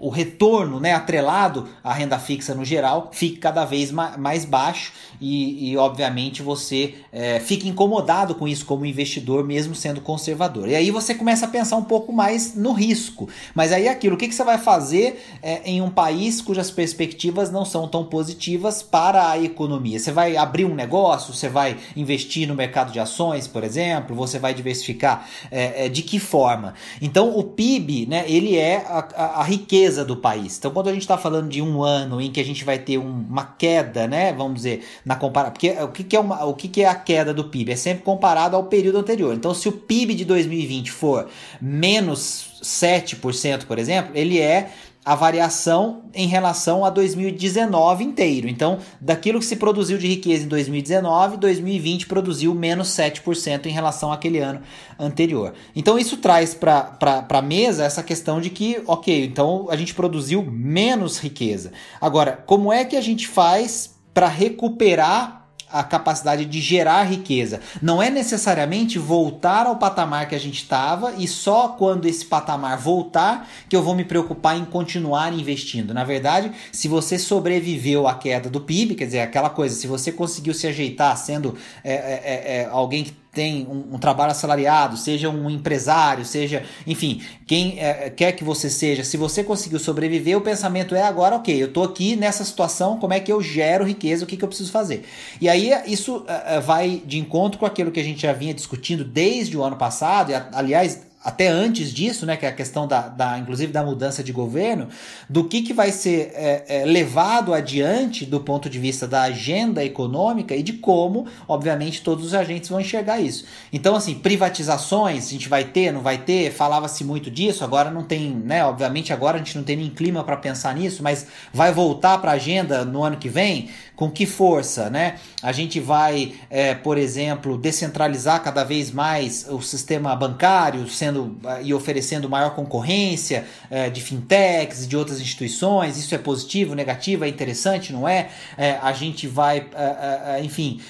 o 0.00 0.10
retorno 0.10 0.80
né, 0.80 0.92
atrelado 0.92 1.68
à 1.82 1.92
renda 1.92 2.18
fixa 2.18 2.54
no 2.54 2.64
geral 2.64 3.10
fique 3.12 3.36
cada 3.36 3.64
vez 3.64 3.92
mais 3.92 4.44
baixo 4.44 4.92
e, 5.20 5.70
e 5.70 5.76
obviamente, 5.76 6.42
você 6.42 6.94
é, 7.12 7.40
fica 7.40 7.66
incomodado 7.66 8.34
com 8.34 8.46
isso 8.46 8.64
como 8.64 8.86
investidor, 8.86 9.44
mesmo 9.44 9.74
sendo 9.74 10.00
conservador. 10.00 10.68
E 10.68 10.74
aí 10.74 10.90
você 10.90 11.14
começa 11.14 11.46
a 11.46 11.48
pensar 11.48 11.76
um 11.76 11.84
pouco 11.84 12.12
mais 12.12 12.54
no 12.54 12.72
risco. 12.72 13.28
Mas 13.54 13.72
aí 13.72 13.86
é 13.86 13.90
aquilo, 13.90 14.14
o 14.14 14.18
que, 14.18 14.28
que 14.28 14.34
você 14.34 14.44
vai 14.44 14.58
fazer 14.58 15.22
é, 15.42 15.62
em 15.64 15.82
um 15.82 15.90
país 15.90 16.40
cujas 16.40 16.70
perspectivas 16.70 17.50
não 17.50 17.64
são 17.64 17.88
tão 17.88 18.04
positivas 18.04 18.82
para 18.82 19.30
a 19.30 19.42
economia? 19.42 19.98
Você 19.98 20.12
vai 20.12 20.36
abrir 20.36 20.64
um 20.64 20.74
negócio, 20.74 21.34
você 21.34 21.48
vai 21.48 21.76
investir 21.96 22.46
no 22.46 22.54
mercado 22.54 22.92
de 22.92 23.00
ações, 23.00 23.46
por 23.46 23.64
exemplo, 23.64 24.14
você 24.14 24.38
vai 24.38 24.54
diversificar 24.54 25.28
é, 25.50 25.86
é 25.86 25.88
de 25.88 26.02
que 26.02 26.18
forma? 26.18 26.74
Então 27.00 27.36
o 27.36 27.42
PIB, 27.42 28.06
né, 28.06 28.24
ele 28.28 28.56
é 28.56 28.76
a, 28.86 29.08
a, 29.16 29.40
a 29.40 29.42
riqueza 29.42 30.04
do 30.04 30.16
país. 30.16 30.58
Então 30.58 30.70
quando 30.70 30.88
a 30.88 30.92
gente 30.92 31.02
está 31.02 31.18
falando 31.18 31.48
de 31.48 31.60
um 31.60 31.82
ano 31.82 32.20
em 32.20 32.30
que 32.30 32.40
a 32.40 32.44
gente 32.44 32.64
vai 32.64 32.78
ter 32.78 32.98
um, 32.98 33.26
uma 33.28 33.44
queda, 33.44 34.06
né, 34.06 34.32
vamos 34.32 34.54
dizer, 34.54 34.84
na 35.08 35.16
comparação. 35.16 35.52
Porque 35.54 35.70
o 35.70 35.88
que, 35.88 36.04
que 36.04 36.14
é 36.14 36.20
uma, 36.20 36.44
o 36.44 36.52
que, 36.52 36.68
que 36.68 36.82
é 36.82 36.86
a 36.86 36.94
queda 36.94 37.32
do 37.32 37.44
PIB? 37.44 37.72
É 37.72 37.76
sempre 37.76 38.04
comparado 38.04 38.54
ao 38.54 38.64
período 38.64 38.98
anterior. 38.98 39.34
Então, 39.34 39.54
se 39.54 39.66
o 39.66 39.72
PIB 39.72 40.14
de 40.14 40.26
2020 40.26 40.92
for 40.92 41.26
menos 41.62 42.60
7%, 42.62 43.64
por 43.64 43.78
exemplo, 43.78 44.12
ele 44.14 44.38
é 44.38 44.70
a 45.02 45.14
variação 45.14 46.02
em 46.12 46.26
relação 46.26 46.84
a 46.84 46.90
2019 46.90 48.04
inteiro. 48.04 48.46
Então, 48.46 48.80
daquilo 49.00 49.38
que 49.38 49.46
se 49.46 49.56
produziu 49.56 49.96
de 49.96 50.06
riqueza 50.06 50.44
em 50.44 50.48
2019, 50.48 51.38
2020 51.38 52.06
produziu 52.06 52.54
menos 52.54 52.88
7% 52.88 53.64
em 53.64 53.70
relação 53.70 54.12
àquele 54.12 54.40
ano 54.40 54.60
anterior. 54.98 55.54
Então, 55.74 55.98
isso 55.98 56.18
traz 56.18 56.52
para 56.52 56.98
a 57.26 57.40
mesa 57.40 57.84
essa 57.84 58.02
questão 58.02 58.42
de 58.42 58.50
que, 58.50 58.82
ok, 58.86 59.24
então 59.24 59.68
a 59.70 59.76
gente 59.76 59.94
produziu 59.94 60.42
menos 60.42 61.18
riqueza. 61.18 61.72
Agora, 61.98 62.44
como 62.44 62.70
é 62.70 62.84
que 62.84 62.94
a 62.96 63.00
gente 63.00 63.26
faz 63.26 63.97
para 64.18 64.26
recuperar 64.26 65.46
a 65.70 65.84
capacidade 65.84 66.44
de 66.44 66.60
gerar 66.60 67.04
riqueza. 67.04 67.60
Não 67.80 68.02
é 68.02 68.10
necessariamente 68.10 68.98
voltar 68.98 69.64
ao 69.64 69.76
patamar 69.76 70.28
que 70.28 70.34
a 70.34 70.40
gente 70.40 70.60
estava 70.60 71.14
e 71.16 71.28
só 71.28 71.68
quando 71.68 72.06
esse 72.06 72.24
patamar 72.24 72.76
voltar 72.76 73.48
que 73.68 73.76
eu 73.76 73.82
vou 73.82 73.94
me 73.94 74.04
preocupar 74.04 74.58
em 74.58 74.64
continuar 74.64 75.32
investindo. 75.32 75.94
Na 75.94 76.02
verdade, 76.02 76.50
se 76.72 76.88
você 76.88 77.16
sobreviveu 77.16 78.08
à 78.08 78.14
queda 78.16 78.50
do 78.50 78.60
PIB, 78.60 78.96
quer 78.96 79.04
dizer, 79.04 79.20
aquela 79.20 79.50
coisa, 79.50 79.76
se 79.76 79.86
você 79.86 80.10
conseguiu 80.10 80.52
se 80.52 80.66
ajeitar 80.66 81.16
sendo 81.16 81.54
é, 81.84 81.92
é, 81.92 82.22
é, 82.24 82.56
é 82.62 82.68
alguém 82.72 83.04
que 83.04 83.12
tem 83.38 83.64
um, 83.70 83.94
um, 83.94 83.98
trabalho 84.00 84.32
assalariado, 84.32 84.96
seja 84.96 85.30
um 85.30 85.48
empresário, 85.48 86.24
seja, 86.24 86.64
enfim, 86.84 87.22
quem 87.46 87.78
é, 87.78 88.10
quer 88.10 88.32
que 88.32 88.42
você 88.42 88.68
seja, 88.68 89.04
se 89.04 89.16
você 89.16 89.44
conseguiu 89.44 89.78
sobreviver, 89.78 90.36
o 90.36 90.40
pensamento 90.40 90.92
é 90.92 91.02
agora, 91.02 91.36
ok, 91.36 91.62
eu 91.62 91.72
tô 91.72 91.84
aqui 91.84 92.16
nessa 92.16 92.44
situação, 92.44 92.98
como 92.98 93.12
é 93.12 93.20
que 93.20 93.32
eu 93.32 93.40
gero 93.40 93.84
riqueza, 93.84 94.24
o 94.24 94.26
que, 94.26 94.36
que 94.36 94.42
eu 94.42 94.48
preciso 94.48 94.72
fazer? 94.72 95.04
E 95.40 95.48
aí 95.48 95.70
isso 95.86 96.16
uh, 96.16 96.60
vai 96.60 97.00
de 97.06 97.16
encontro 97.16 97.60
com 97.60 97.64
aquilo 97.64 97.92
que 97.92 98.00
a 98.00 98.02
gente 98.02 98.22
já 98.22 98.32
vinha 98.32 98.52
discutindo 98.52 99.04
desde 99.04 99.56
o 99.56 99.62
ano 99.62 99.76
passado, 99.76 100.32
e 100.32 100.34
aliás, 100.34 101.06
até 101.28 101.46
antes 101.48 101.92
disso, 101.92 102.24
né, 102.24 102.38
que 102.38 102.46
é 102.46 102.48
a 102.48 102.52
questão 102.52 102.88
da, 102.88 103.06
da 103.06 103.38
inclusive 103.38 103.70
da 103.70 103.82
mudança 103.82 104.24
de 104.24 104.32
governo, 104.32 104.88
do 105.28 105.44
que, 105.44 105.60
que 105.60 105.74
vai 105.74 105.92
ser 105.92 106.32
é, 106.34 106.64
é, 106.66 106.84
levado 106.86 107.52
adiante 107.52 108.24
do 108.24 108.40
ponto 108.40 108.70
de 108.70 108.78
vista 108.78 109.06
da 109.06 109.22
agenda 109.22 109.84
econômica 109.84 110.56
e 110.56 110.62
de 110.62 110.72
como, 110.72 111.26
obviamente, 111.46 112.00
todos 112.00 112.24
os 112.24 112.32
agentes 112.32 112.70
vão 112.70 112.80
enxergar 112.80 113.20
isso. 113.20 113.44
Então, 113.70 113.94
assim, 113.94 114.14
privatizações, 114.14 115.26
a 115.26 115.30
gente 115.30 115.50
vai 115.50 115.64
ter, 115.64 115.92
não 115.92 116.00
vai 116.00 116.16
ter, 116.16 116.50
falava-se 116.50 117.04
muito 117.04 117.30
disso, 117.30 117.62
agora 117.62 117.90
não 117.90 118.04
tem, 118.04 118.30
né, 118.30 118.64
obviamente 118.64 119.12
agora 119.12 119.36
a 119.36 119.38
gente 119.38 119.54
não 119.54 119.64
tem 119.64 119.76
nem 119.76 119.90
clima 119.90 120.24
para 120.24 120.36
pensar 120.38 120.74
nisso, 120.74 121.02
mas 121.02 121.26
vai 121.52 121.70
voltar 121.72 122.16
para 122.18 122.30
a 122.30 122.34
agenda 122.34 122.86
no 122.86 123.04
ano 123.04 123.18
que 123.18 123.28
vem, 123.28 123.68
com 123.94 124.10
que 124.10 124.24
força, 124.24 124.88
né? 124.88 125.16
A 125.42 125.50
gente 125.50 125.80
vai, 125.80 126.32
é, 126.48 126.72
por 126.72 126.96
exemplo, 126.96 127.58
descentralizar 127.58 128.42
cada 128.42 128.62
vez 128.62 128.92
mais 128.92 129.44
o 129.50 129.60
sistema 129.60 130.14
bancário, 130.14 130.88
sendo 130.88 131.17
é, 131.44 131.62
e 131.62 131.74
oferecendo 131.74 132.28
maior 132.28 132.54
concorrência 132.54 133.44
é, 133.70 133.88
de 133.90 134.00
fintechs 134.00 134.86
de 134.86 134.96
outras 134.96 135.20
instituições. 135.20 135.96
Isso 135.96 136.14
é 136.14 136.18
positivo, 136.18 136.74
negativo, 136.74 137.24
é 137.24 137.28
interessante, 137.28 137.92
não 137.92 138.08
é? 138.08 138.28
é 138.56 138.78
a 138.82 138.92
gente 138.92 139.26
vai, 139.26 139.66
é, 139.74 140.40
enfim, 140.42 140.80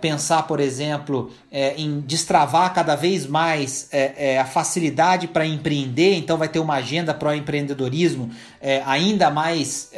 pensar, 0.00 0.42
por 0.44 0.60
exemplo, 0.60 1.30
em 1.76 2.00
destravar 2.00 2.72
cada 2.74 2.96
vez 2.96 3.26
mais 3.26 3.88
a 4.40 4.44
facilidade 4.44 5.28
para 5.28 5.46
empreender. 5.46 6.14
Então, 6.14 6.36
vai 6.36 6.48
ter 6.48 6.58
uma 6.58 6.74
agenda 6.74 7.14
para 7.14 7.30
o 7.30 7.34
empreendedorismo 7.34 8.30
ainda 8.84 9.30
mais 9.30 9.90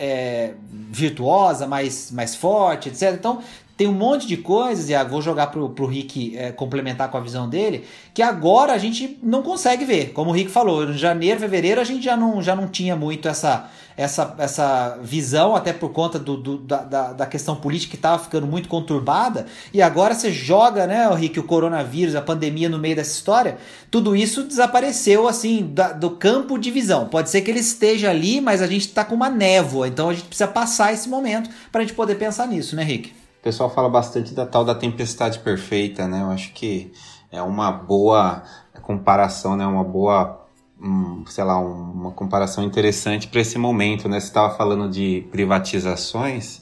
virtuosa, 0.90 1.66
mais, 1.66 2.10
mais 2.10 2.34
forte, 2.34 2.88
etc. 2.88 3.14
Então, 3.14 3.42
tem 3.76 3.86
um 3.86 3.92
monte 3.92 4.26
de 4.26 4.38
coisas, 4.38 4.88
e 4.88 5.04
vou 5.04 5.20
jogar 5.20 5.48
pro, 5.48 5.68
pro 5.68 5.86
Rick 5.86 6.36
é, 6.36 6.50
complementar 6.50 7.10
com 7.10 7.18
a 7.18 7.20
visão 7.20 7.48
dele, 7.48 7.84
que 8.14 8.22
agora 8.22 8.72
a 8.72 8.78
gente 8.78 9.18
não 9.22 9.42
consegue 9.42 9.84
ver. 9.84 10.12
Como 10.12 10.30
o 10.30 10.32
Rick 10.32 10.50
falou, 10.50 10.84
em 10.84 10.96
janeiro, 10.96 11.38
fevereiro, 11.38 11.80
a 11.80 11.84
gente 11.84 12.02
já 12.02 12.16
não, 12.16 12.40
já 12.40 12.56
não 12.56 12.68
tinha 12.68 12.96
muito 12.96 13.28
essa, 13.28 13.68
essa, 13.94 14.34
essa 14.38 14.98
visão, 15.02 15.54
até 15.54 15.74
por 15.74 15.90
conta 15.90 16.18
do, 16.18 16.38
do 16.38 16.56
da, 16.56 17.12
da 17.12 17.26
questão 17.26 17.54
política 17.54 17.90
que 17.90 17.96
estava 17.96 18.22
ficando 18.22 18.46
muito 18.46 18.66
conturbada. 18.66 19.44
E 19.74 19.82
agora 19.82 20.14
você 20.14 20.32
joga, 20.32 20.86
né, 20.86 21.06
o 21.10 21.14
Rick, 21.14 21.38
o 21.38 21.44
coronavírus, 21.44 22.14
a 22.14 22.22
pandemia 22.22 22.70
no 22.70 22.78
meio 22.78 22.96
dessa 22.96 23.12
história, 23.12 23.58
tudo 23.90 24.16
isso 24.16 24.42
desapareceu, 24.42 25.28
assim, 25.28 25.70
da, 25.74 25.92
do 25.92 26.12
campo 26.12 26.56
de 26.56 26.70
visão. 26.70 27.08
Pode 27.08 27.28
ser 27.28 27.42
que 27.42 27.50
ele 27.50 27.60
esteja 27.60 28.08
ali, 28.08 28.40
mas 28.40 28.62
a 28.62 28.66
gente 28.66 28.86
está 28.86 29.04
com 29.04 29.14
uma 29.14 29.28
névoa, 29.28 29.86
então 29.86 30.08
a 30.08 30.14
gente 30.14 30.28
precisa 30.28 30.48
passar 30.48 30.94
esse 30.94 31.10
momento 31.10 31.50
para 31.70 31.82
a 31.82 31.84
gente 31.84 31.94
poder 31.94 32.14
pensar 32.14 32.46
nisso, 32.46 32.74
né, 32.74 32.82
Rick? 32.82 33.25
Pessoal 33.46 33.70
fala 33.70 33.88
bastante 33.88 34.34
da 34.34 34.44
tal 34.44 34.64
da 34.64 34.74
tempestade 34.74 35.38
perfeita, 35.38 36.08
né? 36.08 36.20
Eu 36.20 36.30
acho 36.30 36.52
que 36.52 36.90
é 37.30 37.40
uma 37.40 37.70
boa 37.70 38.42
comparação, 38.82 39.54
né? 39.54 39.64
Uma 39.64 39.84
boa, 39.84 40.44
um, 40.82 41.24
sei 41.26 41.44
lá, 41.44 41.56
um, 41.56 41.92
uma 41.92 42.10
comparação 42.10 42.64
interessante 42.64 43.28
para 43.28 43.40
esse 43.40 43.56
momento, 43.56 44.08
né? 44.08 44.18
Você 44.18 44.26
estava 44.26 44.52
falando 44.56 44.90
de 44.90 45.28
privatizações 45.30 46.60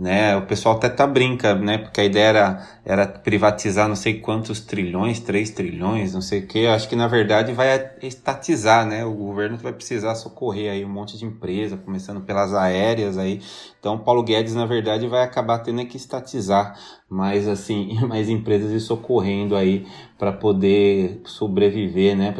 né? 0.00 0.34
O 0.34 0.46
pessoal 0.46 0.76
até 0.76 0.88
tá 0.88 1.06
brinca, 1.06 1.54
né? 1.54 1.76
Porque 1.76 2.00
a 2.00 2.04
ideia 2.06 2.28
era, 2.28 2.68
era 2.86 3.06
privatizar 3.06 3.86
não 3.86 3.94
sei 3.94 4.18
quantos 4.18 4.58
trilhões, 4.60 5.20
3 5.20 5.50
trilhões, 5.50 6.14
não 6.14 6.22
sei 6.22 6.40
o 6.40 6.46
que. 6.46 6.66
Acho 6.66 6.88
que 6.88 6.96
na 6.96 7.06
verdade 7.06 7.52
vai 7.52 7.90
estatizar, 8.00 8.86
né? 8.86 9.04
O 9.04 9.12
governo 9.12 9.58
vai 9.58 9.74
precisar 9.74 10.14
socorrer 10.14 10.72
aí 10.72 10.82
um 10.86 10.88
monte 10.88 11.18
de 11.18 11.26
empresa, 11.26 11.76
começando 11.76 12.22
pelas 12.22 12.54
aéreas 12.54 13.18
aí. 13.18 13.42
Então 13.78 13.98
Paulo 13.98 14.22
Guedes 14.22 14.54
na 14.54 14.64
verdade 14.64 15.06
vai 15.06 15.22
acabar 15.22 15.58
tendo 15.58 15.84
que 15.84 15.98
estatizar 15.98 16.74
mais 17.06 17.46
assim, 17.46 17.98
mais 18.08 18.30
empresas 18.30 18.72
e 18.72 18.80
socorrendo 18.80 19.54
aí 19.54 19.86
para 20.18 20.32
poder 20.32 21.20
sobreviver, 21.26 22.16
né? 22.16 22.34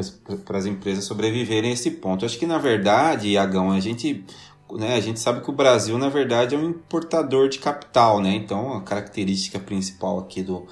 Para 0.47 0.57
as 0.57 0.65
empresas 0.65 1.05
sobreviverem 1.05 1.69
a 1.69 1.75
esse 1.75 1.91
ponto. 1.91 2.25
Acho 2.25 2.39
que 2.39 2.47
na 2.47 2.57
verdade, 2.57 3.29
Iagão, 3.29 3.71
a 3.71 3.81
gente 3.81 4.25
né, 4.77 4.95
a 4.95 5.01
gente 5.01 5.21
sabe 5.21 5.43
que 5.43 5.51
o 5.51 5.55
Brasil, 5.55 5.97
na 5.99 6.09
verdade, 6.09 6.55
é 6.55 6.59
um 6.59 6.71
importador 6.71 7.49
de 7.49 7.59
capital, 7.59 8.21
né? 8.21 8.35
Então, 8.35 8.75
a 8.75 8.83
característica 8.83 9.59
principal 9.59 10.19
aqui 10.19 10.43
do, 10.43 10.67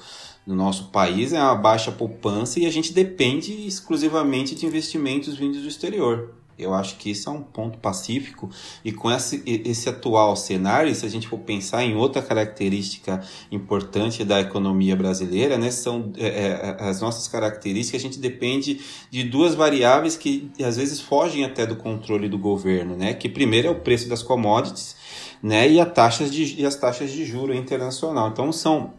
do 0.45 0.55
nosso 0.55 0.89
país 0.89 1.33
é 1.33 1.37
a 1.37 1.53
baixa 1.55 1.91
poupança 1.91 2.59
e 2.59 2.65
a 2.65 2.71
gente 2.71 2.93
depende 2.93 3.67
exclusivamente 3.67 4.55
de 4.55 4.65
investimentos 4.65 5.37
vindos 5.37 5.61
do 5.61 5.67
exterior. 5.67 6.38
Eu 6.59 6.73
acho 6.73 6.97
que 6.97 7.11
isso 7.11 7.29
é 7.29 7.31
um 7.31 7.41
ponto 7.41 7.77
pacífico 7.77 8.49
e 8.83 8.91
com 8.91 9.09
esse, 9.11 9.41
esse 9.45 9.87
atual 9.87 10.35
cenário, 10.35 10.93
se 10.93 11.05
a 11.05 11.09
gente 11.09 11.27
for 11.27 11.39
pensar 11.39 11.83
em 11.83 11.95
outra 11.95 12.21
característica 12.21 13.21
importante 13.51 14.23
da 14.23 14.39
economia 14.39 14.95
brasileira, 14.95 15.57
né, 15.57 15.71
são 15.71 16.11
é, 16.17 16.27
é, 16.27 16.77
as 16.79 17.01
nossas 17.01 17.27
características, 17.27 18.01
a 18.01 18.03
gente 18.03 18.19
depende 18.19 18.81
de 19.09 19.23
duas 19.23 19.55
variáveis 19.55 20.17
que 20.17 20.51
às 20.63 20.77
vezes 20.77 20.99
fogem 20.99 21.45
até 21.45 21.65
do 21.65 21.75
controle 21.75 22.27
do 22.27 22.37
governo, 22.37 22.95
né, 22.95 23.13
que 23.13 23.29
primeiro 23.29 23.67
é 23.67 23.71
o 23.71 23.79
preço 23.79 24.09
das 24.09 24.21
commodities, 24.21 24.95
né, 25.41 25.69
e, 25.69 25.79
a 25.79 25.85
taxas 25.85 26.29
de, 26.29 26.61
e 26.61 26.65
as 26.65 26.75
taxas 26.75 27.11
de 27.11 27.25
juro 27.25 27.53
internacional. 27.53 28.29
Então 28.29 28.51
são 28.51 28.93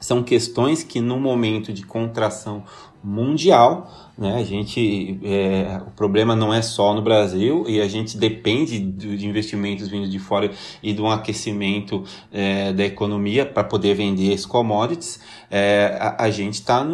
são 0.00 0.22
questões 0.22 0.84
que 0.84 1.00
no 1.00 1.18
momento 1.18 1.72
de 1.72 1.84
contração 1.84 2.64
mundial, 3.08 3.90
né? 4.18 4.34
A 4.34 4.42
gente, 4.42 5.18
é, 5.22 5.80
o 5.86 5.92
problema 5.92 6.34
não 6.34 6.52
é 6.52 6.60
só 6.60 6.92
no 6.92 7.00
Brasil 7.00 7.64
e 7.68 7.80
a 7.80 7.86
gente 7.86 8.18
depende 8.18 8.80
de 8.80 9.26
investimentos 9.26 9.86
vindo 9.86 10.08
de 10.08 10.18
fora 10.18 10.50
e 10.82 10.92
de 10.92 11.00
um 11.00 11.08
aquecimento 11.08 12.02
é, 12.32 12.72
da 12.72 12.84
economia 12.84 13.46
para 13.46 13.62
poder 13.62 13.94
vender 13.94 14.32
esses 14.32 14.44
commodities. 14.44 15.20
É, 15.48 15.96
a, 16.00 16.24
a, 16.24 16.30
gente 16.30 16.54
está 16.54 16.84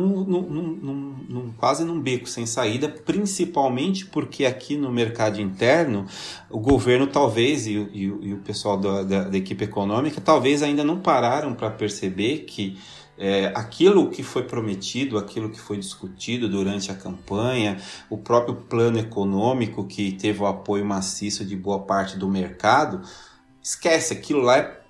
quase 1.57 1.83
num 1.83 1.99
beco 1.99 2.29
sem 2.29 2.45
saída, 2.45 2.89
principalmente 2.89 4.05
porque 4.05 4.45
aqui 4.45 4.77
no 4.77 4.93
mercado 4.93 5.41
interno 5.41 6.05
o 6.51 6.61
governo 6.61 7.07
talvez 7.07 7.67
e, 7.67 7.73
e, 7.73 8.03
e 8.03 8.35
o 8.35 8.39
pessoal 8.45 8.77
da, 8.77 9.03
da, 9.03 9.25
da 9.25 9.37
equipe 9.39 9.65
econômica 9.65 10.21
talvez 10.21 10.63
ainda 10.63 10.85
não 10.85 10.99
pararam 10.99 11.55
para 11.55 11.71
perceber 11.71 12.41
que 12.41 12.77
é, 13.17 13.53
aquilo 13.55 14.11
que 14.11 14.23
foi 14.23 14.45
prometido, 14.45 15.19
aquilo 15.19 15.51
que 15.51 15.61
foi 15.61 15.77
discutido 15.77 16.49
durante 16.49 16.91
a 16.91 16.95
campanha, 16.95 17.81
o 18.11 18.19
próprio 18.19 18.57
plano 18.57 18.99
econômico 18.99 19.87
que 19.87 20.13
teve 20.13 20.43
o 20.43 20.47
apoio 20.47 20.85
maciço 20.85 21.45
de 21.45 21.57
boa 21.57 21.81
parte 21.81 22.19
do 22.19 22.29
mercado, 22.29 23.03
esquece, 23.63 24.13
aquilo 24.13 24.41
lá 24.41 24.59
é, 24.59 24.81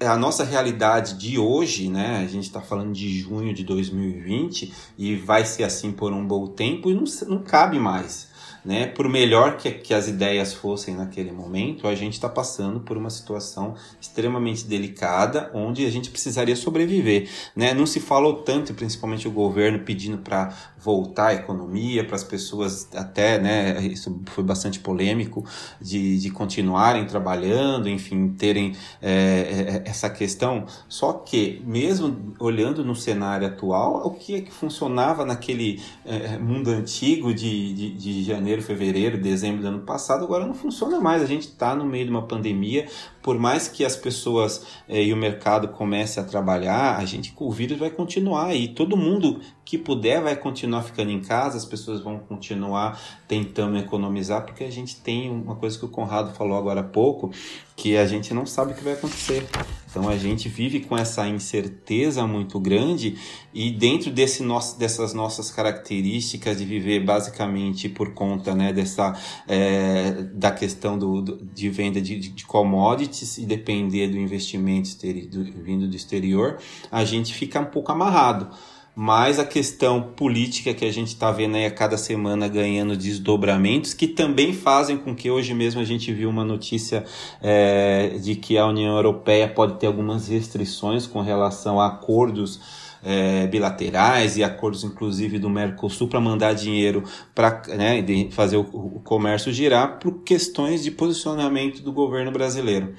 é 0.00 0.06
a 0.06 0.16
nossa 0.16 0.44
realidade 0.44 1.18
de 1.18 1.38
hoje, 1.38 1.88
né? 1.88 2.18
A 2.18 2.26
gente 2.26 2.44
está 2.44 2.60
falando 2.60 2.92
de 2.92 3.18
junho 3.18 3.52
de 3.52 3.64
2020 3.64 4.72
e 4.96 5.16
vai 5.16 5.44
ser 5.44 5.64
assim 5.64 5.92
por 5.92 6.12
um 6.12 6.26
bom 6.26 6.46
tempo 6.46 6.90
e 6.90 6.94
não, 6.94 7.04
não 7.28 7.42
cabe 7.42 7.78
mais 7.78 8.27
né? 8.64 8.86
Por 8.86 9.08
melhor 9.08 9.56
que, 9.56 9.70
que 9.70 9.94
as 9.94 10.08
ideias 10.08 10.52
fossem 10.52 10.94
naquele 10.94 11.32
momento, 11.32 11.86
a 11.86 11.94
gente 11.94 12.14
está 12.14 12.28
passando 12.28 12.80
por 12.80 12.96
uma 12.96 13.10
situação 13.10 13.74
extremamente 14.00 14.64
delicada, 14.64 15.50
onde 15.54 15.84
a 15.86 15.90
gente 15.90 16.10
precisaria 16.10 16.56
sobreviver, 16.56 17.28
né? 17.54 17.74
Não 17.74 17.86
se 17.86 18.00
falou 18.00 18.42
tanto, 18.42 18.74
principalmente 18.74 19.26
o 19.26 19.30
governo 19.30 19.80
pedindo 19.80 20.18
para 20.18 20.54
voltar 20.80 21.28
a 21.28 21.34
economia, 21.34 22.04
para 22.04 22.16
as 22.16 22.24
pessoas 22.24 22.88
até, 22.94 23.38
né? 23.38 23.80
Isso 23.86 24.20
foi 24.26 24.44
bastante 24.44 24.78
polêmico 24.78 25.44
de, 25.80 26.18
de 26.18 26.30
continuarem 26.30 27.06
trabalhando, 27.06 27.88
enfim, 27.88 28.28
terem 28.28 28.74
é, 29.02 29.82
é 29.84 29.88
essa 29.88 30.08
questão. 30.10 30.66
Só 30.88 31.12
que 31.12 31.62
mesmo 31.66 32.34
olhando 32.38 32.84
no 32.84 32.94
cenário 32.94 33.46
atual, 33.46 34.06
o 34.06 34.10
que 34.10 34.36
é 34.36 34.40
que 34.40 34.52
funcionava 34.52 35.24
naquele 35.24 35.80
é, 36.04 36.38
mundo 36.38 36.70
antigo 36.70 37.34
de, 37.34 37.74
de, 37.74 37.90
de 37.92 38.22
janeiro 38.24 38.62
fevereiro, 38.62 39.20
dezembro 39.20 39.62
do 39.62 39.68
ano 39.68 39.80
passado, 39.80 40.24
agora 40.24 40.46
não 40.46 40.54
funciona 40.54 41.00
mais. 41.00 41.22
A 41.22 41.26
gente 41.26 41.48
está 41.48 41.74
no 41.74 41.84
meio 41.84 42.04
de 42.04 42.10
uma 42.10 42.22
pandemia, 42.22 42.86
por 43.22 43.38
mais 43.38 43.68
que 43.68 43.84
as 43.84 43.96
pessoas 43.96 44.64
eh, 44.88 45.04
e 45.04 45.12
o 45.12 45.16
mercado 45.16 45.68
comece 45.68 46.20
a 46.20 46.24
trabalhar, 46.24 46.96
a 46.96 47.04
gente 47.04 47.34
o 47.38 47.50
vírus 47.50 47.78
vai 47.78 47.90
continuar 47.90 48.54
e 48.54 48.68
todo 48.68 48.96
mundo 48.96 49.40
que 49.64 49.76
puder 49.76 50.22
vai 50.22 50.34
continuar 50.36 50.67
ficando 50.82 51.10
em 51.10 51.20
casa, 51.20 51.56
as 51.56 51.64
pessoas 51.64 52.00
vão 52.00 52.18
continuar 52.18 53.00
tentando 53.26 53.76
economizar, 53.78 54.44
porque 54.44 54.64
a 54.64 54.70
gente 54.70 54.96
tem 54.96 55.30
uma 55.30 55.56
coisa 55.56 55.78
que 55.78 55.84
o 55.84 55.88
Conrado 55.88 56.34
falou 56.34 56.56
agora 56.56 56.80
há 56.80 56.84
pouco, 56.84 57.30
que 57.76 57.96
a 57.96 58.06
gente 58.06 58.34
não 58.34 58.44
sabe 58.44 58.72
o 58.72 58.74
que 58.74 58.82
vai 58.82 58.94
acontecer. 58.94 59.46
Então 59.90 60.08
a 60.08 60.16
gente 60.16 60.48
vive 60.48 60.80
com 60.80 60.96
essa 60.96 61.26
incerteza 61.26 62.26
muito 62.26 62.60
grande 62.60 63.16
e 63.54 63.70
dentro 63.70 64.10
desse 64.10 64.42
nosso, 64.42 64.78
dessas 64.78 65.14
nossas 65.14 65.50
características 65.50 66.58
de 66.58 66.64
viver 66.64 67.04
basicamente 67.04 67.88
por 67.88 68.12
conta 68.12 68.54
né, 68.54 68.72
dessa, 68.72 69.16
é, 69.46 70.10
da 70.32 70.50
questão 70.50 70.98
do, 70.98 71.22
do 71.22 71.46
de 71.46 71.70
venda 71.70 72.00
de, 72.00 72.18
de, 72.18 72.44
commodities 72.44 73.38
e 73.38 73.46
depender 73.46 74.08
do 74.08 74.18
investimento 74.18 74.88
exteri, 74.88 75.26
do, 75.26 75.44
vindo 75.44 75.88
do 75.88 75.96
exterior, 75.96 76.58
a 76.90 77.04
gente 77.04 77.32
fica 77.32 77.60
um 77.60 77.66
pouco 77.66 77.90
amarrado 77.90 78.50
mas 79.00 79.38
a 79.38 79.44
questão 79.44 80.02
política 80.02 80.74
que 80.74 80.84
a 80.84 80.92
gente 80.92 81.06
está 81.06 81.30
vendo 81.30 81.54
aí 81.54 81.64
a 81.64 81.70
cada 81.70 81.96
semana 81.96 82.48
ganhando 82.48 82.96
desdobramentos, 82.96 83.94
que 83.94 84.08
também 84.08 84.52
fazem 84.52 84.96
com 84.96 85.14
que 85.14 85.30
hoje 85.30 85.54
mesmo 85.54 85.80
a 85.80 85.84
gente 85.84 86.12
viu 86.12 86.28
uma 86.28 86.44
notícia 86.44 87.04
é, 87.40 88.18
de 88.20 88.34
que 88.34 88.58
a 88.58 88.66
União 88.66 88.96
Europeia 88.96 89.46
pode 89.46 89.78
ter 89.78 89.86
algumas 89.86 90.26
restrições 90.26 91.06
com 91.06 91.20
relação 91.20 91.80
a 91.80 91.86
acordos 91.86 92.60
é, 93.00 93.46
bilaterais 93.46 94.36
e 94.36 94.42
acordos 94.42 94.82
inclusive 94.82 95.38
do 95.38 95.48
Mercosul 95.48 96.08
para 96.08 96.20
mandar 96.20 96.52
dinheiro 96.54 97.04
para 97.32 97.62
né, 97.68 98.04
fazer 98.32 98.56
o, 98.56 98.62
o 98.62 99.00
comércio 99.04 99.52
girar 99.52 100.00
por 100.00 100.24
questões 100.24 100.82
de 100.82 100.90
posicionamento 100.90 101.82
do 101.82 101.92
governo 101.92 102.32
brasileiro. 102.32 102.96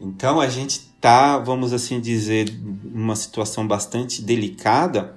Então 0.00 0.40
a 0.40 0.48
gente 0.48 0.70
está, 0.72 1.38
vamos 1.38 1.72
assim 1.72 2.00
dizer, 2.00 2.52
numa 2.82 3.14
situação 3.14 3.64
bastante 3.64 4.20
delicada 4.20 5.15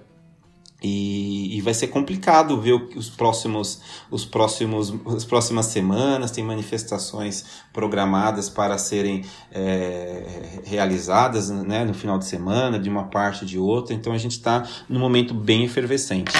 e, 0.82 1.58
e, 1.58 1.62
vai 1.62 1.74
ser 1.74 1.88
complicado 1.88 2.60
ver 2.60 2.74
os 2.96 3.10
próximos, 3.10 3.82
os 4.10 4.24
próximos, 4.24 4.94
as 5.08 5.26
próximas 5.26 5.66
semanas. 5.66 6.32
Tem 6.32 6.44
manifestações 6.44 7.46
programadas 7.74 8.50
para 8.50 8.78
serem 8.78 9.26
é, 9.52 10.62
realizadas 10.64 11.50
né, 11.50 11.84
no 11.84 11.94
final 11.94 12.18
de 12.18 12.26
semana, 12.26 12.80
de 12.80 12.90
uma 12.90 13.04
parte 13.06 13.46
de 13.46 13.60
outra. 13.60 13.94
Então 13.94 14.14
a 14.14 14.18
gente 14.18 14.32
está 14.32 14.66
num 14.88 15.00
momento 15.00 15.34
bem 15.34 15.66
efervescente. 15.66 16.32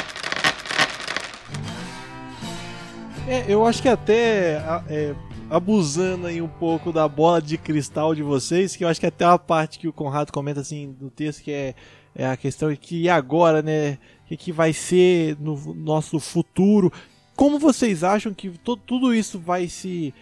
É, 3.28 3.46
eu 3.48 3.66
acho 3.66 3.82
que 3.82 3.90
até 3.90 4.54
é, 4.90 5.14
abusando 5.50 6.28
aí 6.28 6.42
um 6.42 6.48
pouco 6.48 6.92
da 6.94 7.08
bola 7.08 7.42
de 7.42 7.58
cristal 7.58 8.16
de 8.16 8.24
vocês, 8.24 8.76
que 8.76 8.84
eu 8.84 8.88
acho 8.88 9.00
que 9.00 9.06
até 9.06 9.26
a 9.26 9.38
parte 9.38 9.80
que 9.80 9.88
o 9.88 9.94
Conrado 9.94 10.32
comenta 10.32 10.62
assim 10.62 10.92
do 10.92 11.10
texto 11.10 11.44
que 11.44 11.52
é, 11.52 11.76
é 12.16 12.28
a 12.28 12.38
questão 12.38 12.72
de 12.72 12.78
que 12.78 13.10
agora, 13.10 13.62
né? 13.62 13.98
Que, 14.30 14.38
que 14.38 14.52
vai 14.52 14.74
ser 14.74 15.36
no 15.40 15.74
nosso 15.74 16.20
futuro. 16.20 16.94
Como 17.36 17.58
vocês 17.58 18.04
acham 18.04 18.34
que 18.34 18.52
tudo 18.86 19.14
isso 19.14 19.40
vai 19.40 19.68
se 19.68 20.14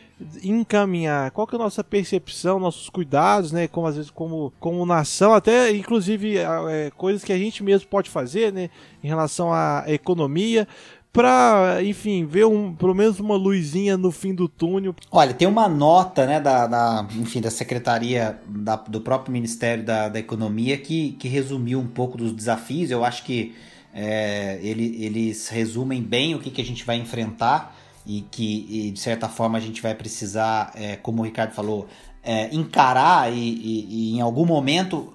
encaminhar? 0.43 1.31
Qual 1.31 1.47
que 1.47 1.55
é 1.55 1.59
a 1.59 1.63
nossa 1.63 1.83
percepção, 1.83 2.59
nossos 2.59 2.89
cuidados, 2.89 3.51
né? 3.51 3.67
Como 3.67 3.87
às 3.87 3.95
vezes 3.95 4.11
como, 4.11 4.53
como 4.59 4.85
nação, 4.85 5.33
até 5.33 5.71
inclusive 5.71 6.37
é, 6.37 6.91
coisas 6.95 7.23
que 7.23 7.33
a 7.33 7.37
gente 7.37 7.63
mesmo 7.63 7.87
pode 7.87 8.09
fazer, 8.09 8.53
né? 8.53 8.69
Em 9.03 9.07
relação 9.07 9.51
à 9.51 9.83
economia 9.87 10.67
para, 11.11 11.79
enfim, 11.83 12.25
ver 12.25 12.45
um, 12.45 12.75
pelo 12.75 12.93
menos 12.93 13.19
uma 13.19 13.35
luzinha 13.35 13.97
no 13.97 14.11
fim 14.11 14.35
do 14.35 14.47
túnel. 14.47 14.95
Olha, 15.11 15.33
tem 15.33 15.47
uma 15.47 15.67
nota, 15.67 16.27
né, 16.27 16.39
da, 16.39 16.67
da 16.67 17.07
enfim, 17.15 17.41
da 17.41 17.49
secretaria 17.49 18.39
da, 18.47 18.75
do 18.75 19.01
próprio 19.01 19.33
Ministério 19.33 19.83
da, 19.83 20.09
da 20.09 20.19
Economia 20.19 20.77
que, 20.77 21.13
que 21.13 21.27
resumiu 21.27 21.79
um 21.79 21.87
pouco 21.87 22.15
dos 22.15 22.31
desafios. 22.31 22.91
Eu 22.91 23.03
acho 23.03 23.23
que 23.23 23.55
é, 23.99 24.59
ele, 24.61 25.03
eles 25.03 25.47
resumem 25.47 26.03
bem 26.03 26.35
o 26.35 26.39
que, 26.39 26.51
que 26.51 26.61
a 26.61 26.65
gente 26.65 26.85
vai 26.85 26.97
enfrentar 26.97 27.75
e 28.05 28.21
que, 28.29 28.67
e, 28.69 28.91
de 28.91 28.99
certa 28.99 29.27
forma, 29.27 29.57
a 29.57 29.61
gente 29.61 29.81
vai 29.81 29.95
precisar, 29.95 30.71
é, 30.75 30.95
como 30.97 31.23
o 31.23 31.25
Ricardo 31.25 31.53
falou, 31.53 31.87
é, 32.23 32.53
encarar 32.53 33.33
e, 33.33 33.37
e, 33.37 33.87
e, 33.89 34.17
em 34.17 34.21
algum 34.21 34.45
momento, 34.45 35.13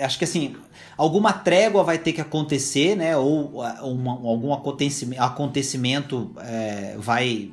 acho 0.00 0.16
que 0.16 0.24
assim, 0.24 0.54
alguma 0.96 1.32
trégua 1.32 1.82
vai 1.82 1.98
ter 1.98 2.12
que 2.12 2.20
acontecer, 2.20 2.94
né? 2.96 3.16
Ou 3.16 3.50
uma, 3.82 4.12
algum 4.12 4.54
acontecimento, 4.54 5.20
acontecimento 5.20 6.30
é, 6.38 6.94
vai 6.98 7.50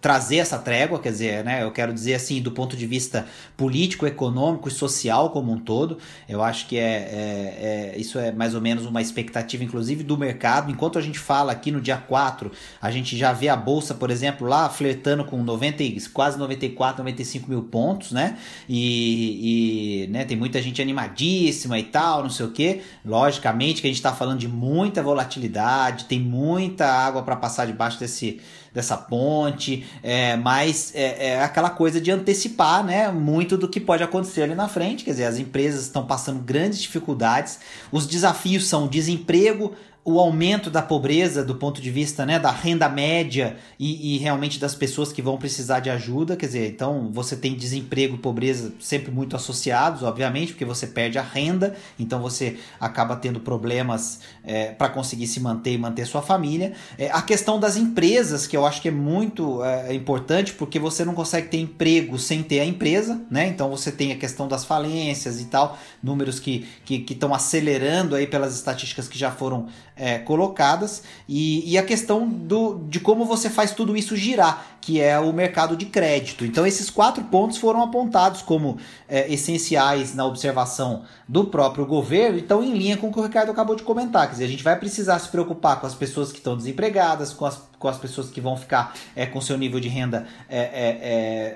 trazer 0.00 0.36
essa 0.36 0.58
trégua, 0.58 1.00
quer 1.00 1.10
dizer, 1.10 1.44
né, 1.44 1.62
eu 1.64 1.72
quero 1.72 1.92
dizer 1.92 2.14
assim, 2.14 2.40
do 2.40 2.52
ponto 2.52 2.76
de 2.76 2.86
vista 2.86 3.26
político, 3.56 4.06
econômico 4.06 4.68
e 4.68 4.70
social 4.70 5.30
como 5.30 5.52
um 5.52 5.58
todo, 5.58 5.98
eu 6.28 6.42
acho 6.42 6.68
que 6.68 6.78
é, 6.78 6.82
é, 6.82 7.94
é, 7.94 7.98
isso 7.98 8.18
é 8.18 8.30
mais 8.30 8.54
ou 8.54 8.60
menos 8.60 8.86
uma 8.86 9.02
expectativa, 9.02 9.64
inclusive, 9.64 10.04
do 10.04 10.16
mercado. 10.16 10.70
Enquanto 10.70 10.98
a 10.98 11.02
gente 11.02 11.18
fala 11.18 11.50
aqui 11.50 11.72
no 11.72 11.80
dia 11.80 11.96
4, 11.96 12.50
a 12.80 12.90
gente 12.90 13.16
já 13.16 13.32
vê 13.32 13.48
a 13.48 13.56
Bolsa, 13.56 13.92
por 13.92 14.10
exemplo, 14.10 14.46
lá 14.46 14.68
flertando 14.68 15.24
com 15.24 15.42
90, 15.42 15.82
quase 16.12 16.38
94, 16.38 17.02
95 17.02 17.50
mil 17.50 17.62
pontos, 17.64 18.12
né? 18.12 18.38
E, 18.68 20.04
e 20.04 20.06
né, 20.08 20.24
tem 20.24 20.36
muita 20.36 20.62
gente 20.62 20.80
animadíssima 20.80 21.78
e 21.78 21.82
tal, 21.82 22.22
não 22.22 22.30
sei 22.30 22.46
o 22.46 22.50
que. 22.50 22.82
Logicamente 23.04 23.80
que 23.80 23.88
a 23.88 23.90
gente 23.90 23.96
está 23.96 24.12
falando 24.12 24.38
de 24.38 24.48
muita 24.48 25.02
volatilidade, 25.02 26.04
tem 26.04 26.20
muita 26.20 26.86
água 26.86 27.22
para 27.22 27.34
passar 27.34 27.66
debaixo 27.66 27.98
desse 27.98 28.40
dessa 28.78 28.96
ponte, 28.96 29.84
é, 30.04 30.36
mas 30.36 30.92
é, 30.94 31.30
é, 31.30 31.42
aquela 31.42 31.68
coisa 31.68 32.00
de 32.00 32.12
antecipar 32.12 32.84
né, 32.84 33.10
muito 33.10 33.56
do 33.56 33.68
que 33.68 33.80
pode 33.80 34.04
acontecer 34.04 34.42
ali 34.42 34.54
na 34.54 34.68
frente. 34.68 35.04
Quer 35.04 35.10
dizer, 35.10 35.24
as 35.24 35.36
empresas 35.36 35.82
estão 35.82 36.06
passando 36.06 36.40
grandes 36.40 36.80
dificuldades, 36.80 37.58
os 37.90 38.06
desafios 38.06 38.68
são 38.68 38.86
desemprego, 38.86 39.74
o 40.10 40.18
aumento 40.18 40.70
da 40.70 40.80
pobreza 40.80 41.44
do 41.44 41.54
ponto 41.54 41.82
de 41.82 41.90
vista 41.90 42.24
né, 42.24 42.38
da 42.38 42.50
renda 42.50 42.88
média 42.88 43.58
e, 43.78 44.14
e, 44.14 44.18
realmente 44.18 44.58
das 44.58 44.74
pessoas 44.74 45.12
que 45.12 45.20
vão 45.20 45.36
precisar 45.36 45.80
de 45.80 45.90
ajuda. 45.90 46.34
Quer 46.34 46.46
dizer, 46.46 46.70
então 46.70 47.10
você 47.12 47.36
tem 47.36 47.54
desemprego 47.54 48.14
e 48.14 48.18
pobreza 48.18 48.72
sempre 48.80 49.12
muito 49.12 49.36
associados, 49.36 50.02
obviamente, 50.02 50.52
porque 50.52 50.64
você 50.64 50.86
perde 50.86 51.18
a 51.18 51.22
renda, 51.22 51.76
então 51.98 52.22
você 52.22 52.56
acaba 52.80 53.16
tendo 53.16 53.38
problemas 53.38 54.20
é, 54.42 54.70
para 54.70 54.88
conseguir 54.88 55.26
se 55.26 55.40
manter 55.40 55.74
e 55.74 55.78
manter 55.78 56.06
sua 56.06 56.22
família. 56.22 56.72
É, 56.96 57.10
a 57.10 57.20
questão 57.20 57.60
das 57.60 57.76
empresas, 57.76 58.46
que 58.46 58.56
eu 58.56 58.64
acho 58.64 58.80
que 58.80 58.88
é 58.88 58.92
muito 58.92 59.62
é, 59.62 59.92
importante, 59.92 60.54
porque 60.54 60.78
você 60.78 61.04
não 61.04 61.12
consegue 61.12 61.48
ter 61.48 61.58
emprego 61.58 62.18
sem 62.18 62.42
ter 62.42 62.60
a 62.60 62.64
empresa, 62.64 63.20
né? 63.30 63.46
Então 63.46 63.68
você 63.68 63.92
tem 63.92 64.10
a 64.12 64.16
questão 64.16 64.48
das 64.48 64.64
falências 64.64 65.38
e 65.38 65.44
tal, 65.44 65.78
números 66.02 66.40
que 66.40 66.66
estão 66.80 66.86
que, 66.86 66.98
que 67.00 67.18
acelerando 67.30 68.14
aí 68.14 68.26
pelas 68.26 68.54
estatísticas 68.54 69.06
que 69.06 69.18
já 69.18 69.30
foram 69.30 69.68
é, 69.98 70.18
colocadas 70.18 71.02
e, 71.28 71.72
e, 71.72 71.76
a 71.76 71.82
questão 71.82 72.28
do, 72.28 72.84
de 72.88 73.00
como 73.00 73.24
você 73.24 73.50
faz 73.50 73.72
tudo 73.72 73.96
isso 73.96 74.16
girar, 74.16 74.78
que 74.80 75.00
é 75.00 75.18
o 75.18 75.32
mercado 75.32 75.76
de 75.76 75.86
crédito. 75.86 76.44
Então, 76.44 76.66
esses 76.66 76.88
quatro 76.88 77.24
pontos 77.24 77.58
foram 77.58 77.82
apontados 77.82 78.40
como 78.40 78.78
é, 79.08 79.30
essenciais 79.32 80.14
na 80.14 80.24
observação 80.24 81.02
do 81.28 81.44
próprio 81.44 81.84
governo, 81.84 82.38
então, 82.38 82.64
em 82.64 82.72
linha 82.72 82.96
com 82.96 83.08
o 83.08 83.12
que 83.12 83.18
o 83.18 83.22
Ricardo 83.22 83.50
acabou 83.50 83.76
de 83.76 83.82
comentar. 83.82 84.26
Quer 84.26 84.32
dizer, 84.32 84.44
a 84.46 84.48
gente 84.48 84.64
vai 84.64 84.78
precisar 84.78 85.18
se 85.18 85.28
preocupar 85.28 85.78
com 85.78 85.86
as 85.86 85.94
pessoas 85.94 86.32
que 86.32 86.38
estão 86.38 86.56
desempregadas, 86.56 87.34
com 87.34 87.44
as 87.44 87.68
com 87.78 87.88
as 87.88 87.96
pessoas 87.96 88.28
que 88.28 88.40
vão 88.40 88.56
ficar 88.56 88.94
é, 89.14 89.24
com 89.24 89.40
seu 89.40 89.56
nível 89.56 89.78
de 89.78 89.88
renda 89.88 90.26
é, 90.48 90.58
é, 90.58 90.98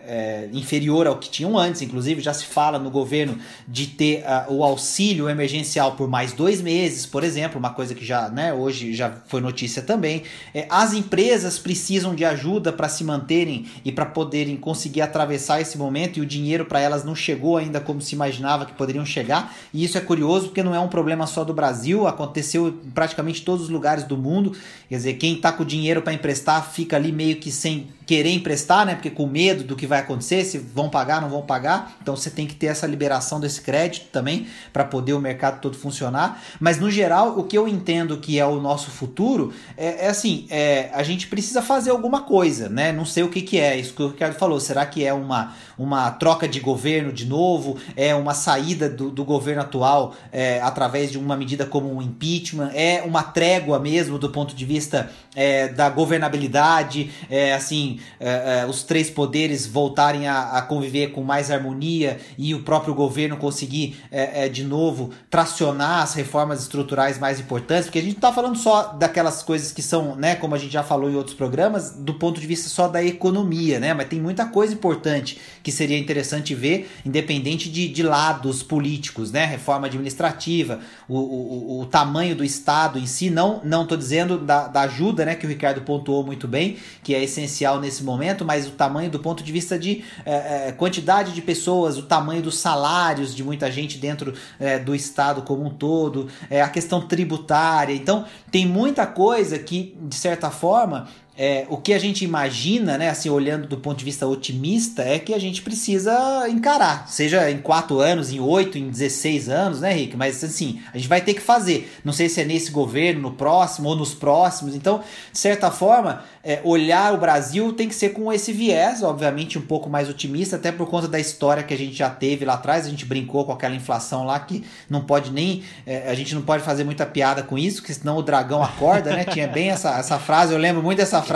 é, 0.07 0.49
inferior 0.53 1.07
ao 1.07 1.19
que 1.19 1.29
tinham 1.29 1.59
antes. 1.59 1.83
Inclusive, 1.83 2.21
já 2.21 2.33
se 2.33 2.45
fala 2.45 2.79
no 2.79 2.91
governo 2.91 3.39
de 3.67 3.87
ter 3.87 4.23
uh, 4.23 4.53
o 4.53 4.63
auxílio 4.63 5.29
emergencial 5.29 5.93
por 5.93 6.09
mais 6.09 6.33
dois 6.33 6.61
meses, 6.61 7.05
por 7.07 7.25
exemplo, 7.25 7.59
uma 7.59 7.71
coisa 7.71 7.95
que 7.95 8.05
já 8.05 8.29
né, 8.29 8.53
hoje 8.53 8.95
já 8.95 9.11
foi 9.27 9.41
notícia 9.41 9.83
também. 9.83 10.23
as 10.69 10.93
empresas 10.93 11.59
precisam 11.59 12.15
de 12.15 12.25
ajuda 12.25 12.73
para 12.73 12.89
se 12.89 13.03
manterem 13.03 13.67
e 13.85 13.91
para 13.91 14.07
poderem 14.07 14.57
conseguir 14.57 15.01
atravessar 15.01 15.61
esse 15.61 15.77
momento 15.77 16.19
e 16.19 16.23
o 16.23 16.27
dinheiro 16.27 16.65
para 16.65 16.81
elas 16.81 17.05
não 17.05 17.15
chegou 17.15 17.57
ainda 17.57 17.81
como 17.81 18.01
se 18.01 18.15
imaginava 18.15 18.67
que 18.67 18.73
poderiam 18.73 19.05
chegar. 19.05 19.55
E 19.73 19.85
isso 19.85 19.99
é 19.99 20.01
curioso 20.01 20.47
porque 20.47 20.63
não 20.63 20.75
é 20.75 20.81
um 20.81 20.89
problema 20.89 21.27
só 21.27 21.45
do 21.45 21.53
Brasil, 21.55 22.07
aconteceu 22.07 22.69
em 22.69 22.91
praticamente 22.91 23.43
todos 23.43 23.65
os 23.65 23.69
lugares 23.71 24.05
do 24.05 24.17
mundo. 24.17 24.57
Quer 24.89 24.97
dizer, 24.97 25.15
quem 25.15 25.35
está 25.35 25.53
com 25.53 25.65
dinheiro 25.65 26.03
para 26.03 26.13
emprestar 26.13 26.71
fica 26.71 26.97
ali 26.97 27.13
meio 27.13 27.37
que 27.37 27.51
sem 27.51 27.89
querer 28.07 28.31
emprestar, 28.31 28.85
né? 28.85 28.95
Porque 28.95 29.11
com 29.11 29.27
medo 29.27 29.65
do 29.65 29.77
que 29.77 29.87
vai 29.87 30.01
acontecer, 30.01 30.45
se 30.45 30.59
vão 30.59 30.89
pagar, 30.89 31.21
não 31.21 31.29
vão 31.29 31.43
pagar. 31.43 31.97
Então 32.03 32.17
você 32.17 32.31
tem 32.31 32.47
que 32.47 32.55
ter 32.55 32.67
essa 32.67 32.87
liberação 32.87 33.41
desse 33.41 33.61
crédito 33.61 34.07
também 34.11 34.47
para 34.73 34.85
poder 34.85 35.13
o 35.13 35.21
mercado 35.21 35.61
todo 35.61 35.77
funcionar. 35.77 36.43
Mas 36.61 36.79
no 36.79 36.91
geral, 36.91 37.39
o 37.39 37.45
que 37.45 37.57
eu 37.57 37.69
entendo 37.69 38.19
que 38.19 38.39
é 38.39 38.47
o 38.47 38.61
nosso 38.61 38.91
futuro 38.91 39.53
é, 39.77 40.07
é 40.07 40.09
assim: 40.09 40.47
é, 40.51 40.91
a 40.93 41.03
gente 41.03 41.27
precisa 41.27 41.63
fazer 41.63 41.91
alguma 41.91 42.23
coisa, 42.23 42.69
né? 42.69 42.93
Não 42.93 43.05
sei 43.05 43.23
o 43.23 43.29
que, 43.29 43.43
que 43.43 43.59
é. 43.59 43.77
Isso 43.77 43.95
que 43.95 44.03
o 44.03 44.09
Ricardo 44.09 44.35
falou. 44.35 44.59
Será 44.59 44.85
que 44.85 45.05
é 45.05 45.13
uma, 45.13 45.55
uma 45.79 46.11
troca 46.11 46.49
de 46.49 46.61
governo 46.61 47.13
de 47.13 47.27
novo? 47.27 47.79
É 47.97 48.15
uma 48.15 48.35
saída 48.35 48.89
do, 48.89 49.11
do 49.11 49.25
governo 49.25 49.63
atual 49.63 50.15
é, 50.33 50.61
através 50.61 51.11
de 51.11 51.19
uma 51.19 51.37
medida 51.37 51.65
como 51.65 51.95
um 51.95 52.03
impeachment? 52.03 52.71
É 52.75 53.03
uma 53.03 53.23
trégua 53.23 53.79
mesmo 53.79 54.19
do 54.19 54.31
ponto 54.31 54.55
de 54.55 54.65
vista 54.65 55.11
é, 55.35 55.69
da 55.69 55.89
governabilidade? 55.89 57.11
É 57.31 57.55
assim 57.55 57.92
é, 58.19 58.61
é, 58.61 58.67
os 58.67 58.83
três 58.83 59.11
poderes 59.11 59.67
voltarem 59.67 60.27
a, 60.27 60.59
a, 60.59 60.63
conviver 60.63 61.09
com 61.13 61.23
mais 61.23 61.51
harmonia 61.51 62.19
e 62.37 62.55
o 62.55 62.63
próprio 62.63 62.95
governo 62.95 63.37
conseguir 63.37 63.97
é, 64.11 64.49
de 64.49 64.65
novo 64.65 65.11
tracionar 65.31 66.03
as 66.03 66.15
reformas 66.15 66.63
estruturais 66.63 67.19
mais 67.19 67.41
importantes, 67.41 67.85
porque 67.87 67.99
a 67.99 68.03
gente 68.03 68.13
não 68.13 68.19
está 68.19 68.33
falando 68.33 68.57
só 68.57 68.93
daquelas 68.93 69.43
coisas 69.43 69.73
que 69.73 69.83
são, 69.83 70.17
né, 70.17 70.35
como 70.35 70.55
a 70.55 70.59
gente 70.59 70.73
já 70.73 70.83
falou 70.83 71.11
em 71.11 71.15
outros 71.15 71.37
programas, 71.37 71.91
do 71.91 72.15
ponto 72.15 72.41
de 72.41 72.47
vista 72.47 72.69
só 72.69 72.89
da 72.89 73.03
economia, 73.03 73.79
né, 73.79 73.95
mas 73.95 74.09
tem 74.09 74.21
muita 74.21 74.47
coisa 74.47 74.75
importante 74.75 75.39
que 75.63 75.73
seria 75.73 75.99
interessante 75.99 76.55
ver, 76.55 76.91
independente 77.05 77.71
de, 77.71 77.89
de 77.89 78.03
lados 78.03 78.63
políticos, 78.63 79.31
né, 79.31 79.45
reforma 79.45 79.87
administrativa, 79.87 80.81
o, 81.09 81.19
o, 81.19 81.81
o 81.81 81.87
tamanho 81.87 82.35
do 82.35 82.45
Estado 82.45 82.99
em 82.99 83.07
si, 83.07 83.31
não 83.31 83.61
não 83.65 83.87
dizendo 83.97 84.39
da, 84.39 84.69
da 84.69 84.83
ajuda, 84.83 85.25
né, 85.25 85.35
que 85.35 85.47
o 85.47 85.49
Ricardo 85.49 85.83
pontuou 85.83 86.25
muito 86.25 86.47
bem, 86.47 86.77
que 87.03 87.15
é 87.15 87.23
essencial 87.23 87.81
nesse 87.83 88.03
momento, 88.03 88.45
mas 88.45 88.67
o 88.67 88.71
tamanho 88.71 89.11
do 89.11 89.19
ponto 89.19 89.43
de 89.43 89.53
vista 89.53 89.79
de 89.79 90.05
é, 90.25 90.69
é, 90.69 90.73
quantidade 90.73 91.33
de 91.33 91.43
pessoas, 91.43 91.99
o 91.99 92.03
tamanho 92.05 92.41
dos 92.41 92.57
salários 92.57 93.35
de 93.35 93.45
muita 93.45 93.71
gente 93.71 93.99
dentro 93.99 94.33
é, 94.59 94.79
do 94.79 94.95
Estado 94.95 95.43
como 95.43 95.65
um 95.65 95.71
todo, 95.71 96.29
é, 96.49 96.63
a 96.63 96.69
questão 96.69 97.07
tributária. 97.07 97.95
Então, 97.95 98.25
tem 98.51 98.67
muita 98.67 99.07
coisa 99.07 99.59
que, 99.59 99.95
de 100.01 100.15
certa 100.15 100.51
forma, 100.51 101.09
é, 101.37 101.67
o 101.71 101.79
que 101.79 101.95
a 101.95 101.99
gente 101.99 102.25
imagina, 102.25 102.99
né, 102.99 103.09
assim, 103.09 103.31
olhando 103.31 103.67
do 103.67 103.79
ponto 103.79 103.99
de 103.99 104.05
vista 104.05 104.27
otimista, 104.27 105.03
é 105.03 105.19
que 105.19 105.33
a 105.33 105.39
gente 105.39 105.63
precisa 105.63 106.47
encarar, 106.49 107.09
seja 107.09 107.51
em 107.51 107.59
4 107.59 108.01
anos, 108.01 108.31
em 108.31 108.39
8, 108.39 108.77
em 108.77 108.91
16 108.91 109.49
anos, 109.49 109.81
né, 109.81 109.93
Rick? 109.93 110.17
Mas 110.17 110.45
assim, 110.45 110.81
a 110.93 110.99
gente 110.99 111.09
vai 111.09 111.23
ter 111.23 111.35
que 111.35 111.41
fazer. 111.41 111.91
Não 112.05 112.13
sei 112.13 112.29
se 112.29 112.41
é 112.41 112.45
nesse 112.45 112.71
governo, 112.71 113.23
no 113.23 113.33
próximo 113.33 113.89
ou 113.89 113.97
nos 113.97 114.13
próximos. 114.15 114.75
Então, 114.75 115.03
de 115.33 115.39
certa 115.39 115.71
forma, 115.71 116.23
é, 116.45 116.61
olhar 116.65 117.15
o 117.15 117.19
Brasil 117.19 117.73
tem 117.73 117.89
que 117.89 117.95
ser 117.95 118.11
com 118.11 118.33
esse 118.33 118.53
viés, 118.53 119.03
obviamente, 119.03 119.59
um 119.59 119.63
pouco 119.63 119.89
mais 119.89 120.09
otimista, 120.11 120.57
até 120.57 120.71
por 120.71 120.89
conta 120.89 121.09
da 121.09 121.19
história 121.19 121.63
que 121.63 121.73
a 121.73 121.79
gente 121.79 121.95
já 121.95 122.11
teve 122.11 122.45
lá 122.45 122.55
atrás. 122.55 122.85
A 122.85 122.91
gente 122.91 123.07
brincou 123.07 123.45
com 123.45 123.53
aquela 123.53 123.75
inflação 123.75 124.25
lá 124.25 124.39
que 124.39 124.65
não 124.91 125.03
pode 125.03 125.31
nem. 125.31 125.63
É, 125.87 126.11
a 126.11 126.15
gente 126.15 126.35
não 126.35 126.43
pode 126.43 126.63
fazer 126.63 126.85
muita 126.85 127.07
piada 127.07 127.43
com 127.43 127.57
isso, 127.57 127.81
porque 127.81 127.95
senão 127.95 128.19
o 128.19 128.23
dragão 128.23 128.63
acorda, 128.63 129.15
né? 129.15 129.25
Tinha 129.25 129.47
bem 129.49 129.71
essa, 129.71 129.99
essa 129.99 130.19
frase, 130.19 130.53
eu 130.53 130.59
lembro 130.59 130.83
muito 130.83 130.99
dessa 130.99 131.23
frase, 131.23 131.23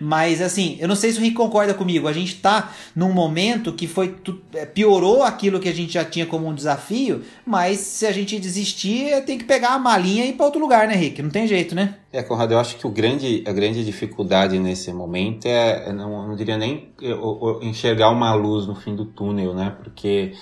mas 0.00 0.40
assim, 0.40 0.76
eu 0.80 0.88
não 0.88 0.96
sei 0.96 1.12
se 1.12 1.18
o 1.18 1.20
Rick 1.20 1.34
concorda 1.34 1.74
comigo. 1.74 2.08
A 2.08 2.12
gente 2.12 2.36
tá 2.36 2.72
num 2.94 3.12
momento 3.12 3.72
que 3.72 3.86
foi 3.86 4.16
é, 4.54 4.66
piorou 4.66 5.22
aquilo 5.22 5.60
que 5.60 5.68
a 5.68 5.74
gente 5.74 5.92
já 5.92 6.04
tinha 6.04 6.26
como 6.26 6.46
um 6.48 6.54
desafio, 6.54 7.22
mas 7.46 7.78
se 7.80 8.06
a 8.06 8.12
gente 8.12 8.38
desistir, 8.38 9.24
tem 9.24 9.38
que 9.38 9.44
pegar 9.44 9.70
a 9.70 9.78
malinha 9.78 10.24
e 10.24 10.30
ir 10.30 10.32
para 10.34 10.46
outro 10.46 10.60
lugar, 10.60 10.86
né, 10.86 10.94
Rick? 10.94 11.22
Não 11.22 11.30
tem 11.30 11.46
jeito, 11.46 11.74
né? 11.74 11.96
É, 12.12 12.22
Conrado, 12.22 12.52
eu 12.52 12.58
acho 12.58 12.76
que 12.76 12.86
o 12.86 12.90
grande, 12.90 13.42
a 13.46 13.52
grande 13.52 13.84
dificuldade 13.84 14.58
nesse 14.58 14.92
momento 14.92 15.46
é, 15.46 15.92
não, 15.92 16.28
não 16.28 16.36
diria 16.36 16.56
nem 16.56 16.88
enxergar 17.60 18.10
uma 18.10 18.32
luz 18.34 18.66
no 18.66 18.74
fim 18.74 18.94
do 18.94 19.04
túnel, 19.04 19.52
né? 19.52 19.74
Porque 19.82 20.32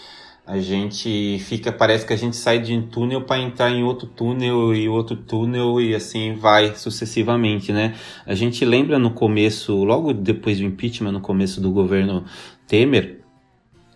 a 0.46 0.58
gente 0.58 1.38
fica, 1.46 1.70
parece 1.70 2.04
que 2.04 2.12
a 2.12 2.16
gente 2.16 2.36
sai 2.36 2.58
de 2.58 2.74
um 2.74 2.82
túnel 2.82 3.22
para 3.22 3.40
entrar 3.40 3.70
em 3.70 3.84
outro 3.84 4.08
túnel 4.08 4.74
e 4.74 4.88
outro 4.88 5.16
túnel 5.16 5.80
e 5.80 5.94
assim 5.94 6.34
vai 6.34 6.74
sucessivamente, 6.74 7.72
né? 7.72 7.94
A 8.26 8.34
gente 8.34 8.64
lembra 8.64 8.98
no 8.98 9.12
começo, 9.12 9.84
logo 9.84 10.12
depois 10.12 10.58
do 10.58 10.64
impeachment, 10.64 11.12
no 11.12 11.20
começo 11.20 11.60
do 11.60 11.70
governo 11.70 12.24
Temer, 12.66 13.20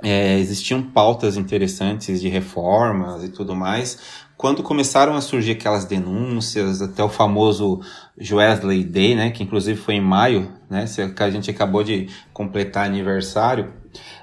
é, 0.03 0.39
existiam 0.39 0.83
pautas 0.83 1.37
interessantes 1.37 2.21
de 2.21 2.29
reformas 2.29 3.25
e 3.25 3.29
tudo 3.29 3.57
mais, 3.57 4.25
quando 4.37 4.63
começaram 4.63 5.17
a 5.17 5.21
surgir 5.23 5.53
aquelas 5.53 5.87
denúncias, 5.87 6.83
até 6.83 7.03
o 7.03 7.09
famoso 7.09 7.81
Wesley 8.21 8.85
Day, 8.85 9.15
né, 9.15 9.31
que 9.31 9.43
inclusive 9.43 9.81
foi 9.81 9.95
em 9.95 10.01
maio, 10.01 10.53
né, 10.69 10.85
que 11.17 11.23
a 11.23 11.31
gente 11.31 11.51
acabou 11.51 11.83
de 11.83 12.09
completar 12.35 12.85
aniversário, 12.85 13.73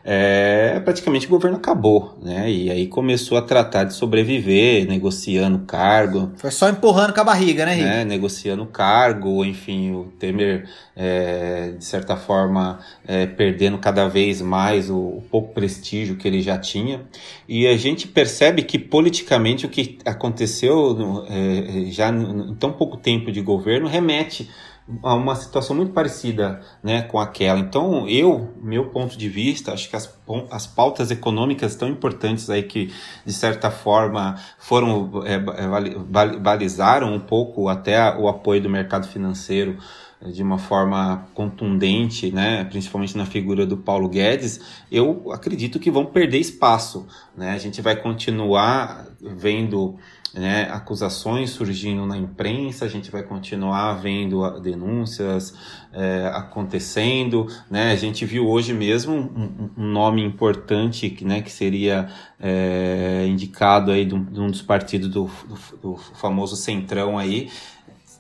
é, 0.04 0.82
praticamente 0.84 1.28
o 1.28 1.30
governo 1.30 1.58
acabou, 1.58 2.18
né? 2.22 2.52
E 2.52 2.70
aí 2.70 2.88
começou 2.88 3.38
a 3.38 3.42
tratar 3.42 3.86
de 3.86 3.94
sobreviver, 3.94 4.88
negociando 4.88 5.60
cargo. 5.60 6.32
Foi 6.36 6.52
só 6.52 6.70
empurrando 6.70 7.14
com 7.14 7.22
a 7.22 7.24
barriga, 7.24 7.66
né, 7.66 7.74
Rick? 7.74 7.86
Né? 7.86 8.06
Negociando 8.06 8.66
cargo, 8.66 9.46
enfim, 9.46 9.92
o 9.92 10.06
Temer, 10.20 10.68
é, 10.96 11.74
de 11.78 11.86
certa 11.86 12.18
forma, 12.18 12.80
é, 13.08 13.26
perdendo 13.26 13.78
cada 13.78 14.08
vez 14.08 14.42
mais 14.42 14.90
o, 14.90 14.98
o, 14.98 15.24
pouco 15.32 15.54
prestígio 15.54 16.18
que 16.18 16.28
ele 16.28 16.42
já 16.42 16.58
tinha. 16.58 17.02
E 17.48 17.66
a 17.68 17.78
gente 17.78 18.08
percebe 18.08 18.64
que 18.64 18.78
politicamente 18.78 19.66
o 19.66 19.70
que 19.70 19.98
aconteceu 20.06 21.26
é, 21.30 21.86
já 21.92 22.10
em 22.10 22.56
tão 22.56 22.72
pouco 22.72 22.98
tempo 22.98 23.32
de 23.32 23.42
governo 23.42 23.88
remete 23.88 24.50
uma 24.88 25.36
situação 25.36 25.76
muito 25.76 25.94
parecida 25.94 26.62
né, 26.84 27.04
com 27.04 27.20
aquela. 27.20 27.60
Então, 27.60 28.08
eu, 28.08 28.54
meu 28.62 28.90
ponto 28.90 29.18
de 29.18 29.30
vista, 29.30 29.72
acho 29.72 29.90
que 29.90 29.96
as, 29.96 30.14
as 30.52 30.68
pautas 30.68 31.10
econômicas 31.10 31.76
tão 31.76 31.88
importantes 31.88 32.50
aí 32.50 32.64
que, 32.64 32.94
de 33.26 33.34
certa 33.34 33.72
forma, 33.72 34.38
foram 34.60 35.24
é, 35.26 35.36
é 35.36 36.38
balizaram 36.40 37.14
um 37.14 37.20
pouco 37.20 37.70
até 37.70 38.14
o 38.18 38.28
apoio 38.28 38.62
do 38.62 38.70
mercado 38.70 39.08
financeiro 39.08 39.78
é, 40.22 40.30
de 40.30 40.44
uma 40.44 40.58
forma 40.58 41.28
contundente, 41.34 42.30
né, 42.32 42.66
principalmente 42.66 43.18
na 43.18 43.26
figura 43.26 43.66
do 43.66 43.78
Paulo 43.78 44.10
Guedes, 44.10 44.60
eu 44.92 45.32
acredito 45.32 45.80
que 45.80 45.90
vão 45.90 46.06
perder 46.06 46.40
espaço. 46.40 47.08
Né? 47.36 47.52
A 47.52 47.58
gente 47.58 47.82
vai 47.82 47.96
continuar 47.96 49.08
vendo 49.22 49.98
né, 50.34 50.68
acusações 50.72 51.52
surgindo 51.52 52.06
na 52.06 52.18
imprensa, 52.18 52.86
a 52.86 52.88
gente 52.88 53.12
vai 53.12 53.22
continuar 53.22 53.94
vendo 53.94 54.60
denúncias 54.60 55.54
é, 55.94 56.32
acontecendo, 56.34 57.48
né, 57.70 57.92
a 57.92 57.96
gente 57.96 58.26
viu 58.26 58.48
hoje 58.48 58.74
mesmo 58.74 59.14
um, 59.14 59.70
um 59.78 59.86
nome 59.86 60.24
importante, 60.24 61.16
né, 61.22 61.42
que 61.42 61.52
seria 61.52 62.10
é, 62.40 63.26
indicado 63.28 63.92
aí 63.92 64.06
de 64.06 64.16
um, 64.16 64.24
de 64.24 64.40
um 64.40 64.50
dos 64.50 64.62
partidos 64.62 65.08
do, 65.08 65.30
do, 65.48 65.80
do 65.82 65.96
famoso 66.16 66.56
Centrão 66.56 67.18
aí, 67.18 67.50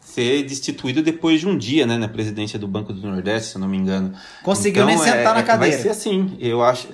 ser 0.01 0.43
destituído 0.43 1.01
depois 1.01 1.39
de 1.39 1.47
um 1.47 1.57
dia, 1.57 1.87
né, 1.87 1.97
na 1.97 2.07
presidência 2.07 2.59
do 2.59 2.67
Banco 2.67 2.93
do 2.93 3.07
Nordeste, 3.07 3.49
se 3.49 3.55
eu 3.57 3.61
não 3.61 3.67
me 3.67 3.77
engano. 3.77 4.13
Conseguiu 4.43 4.83
então, 4.83 4.95
nem 4.95 4.97
sentar 5.03 5.33
é, 5.35 5.39
na 5.39 5.43
cadeira. 5.43 5.75
Vai 5.75 5.83
ser 5.83 5.89
assim, 5.89 6.37
eu 6.39 6.61
acho 6.61 6.87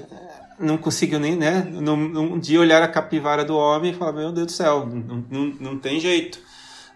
não 0.60 0.78
conseguiu 0.78 1.20
nem, 1.20 1.36
né? 1.36 1.62
Num, 1.72 2.38
dia 2.38 2.60
olhar 2.60 2.84
a 2.84 2.88
capivara 2.88 3.46
do 3.46 3.56
homem 3.56 3.92
e 3.92 3.96
falar, 3.96 4.14
meu 4.14 4.32
Deus 4.32 4.48
do 4.48 4.52
céu, 4.52 4.86
não, 4.86 5.24
não, 5.30 5.46
não 5.60 5.80
tem 5.80 6.00
jeito. 6.00 6.40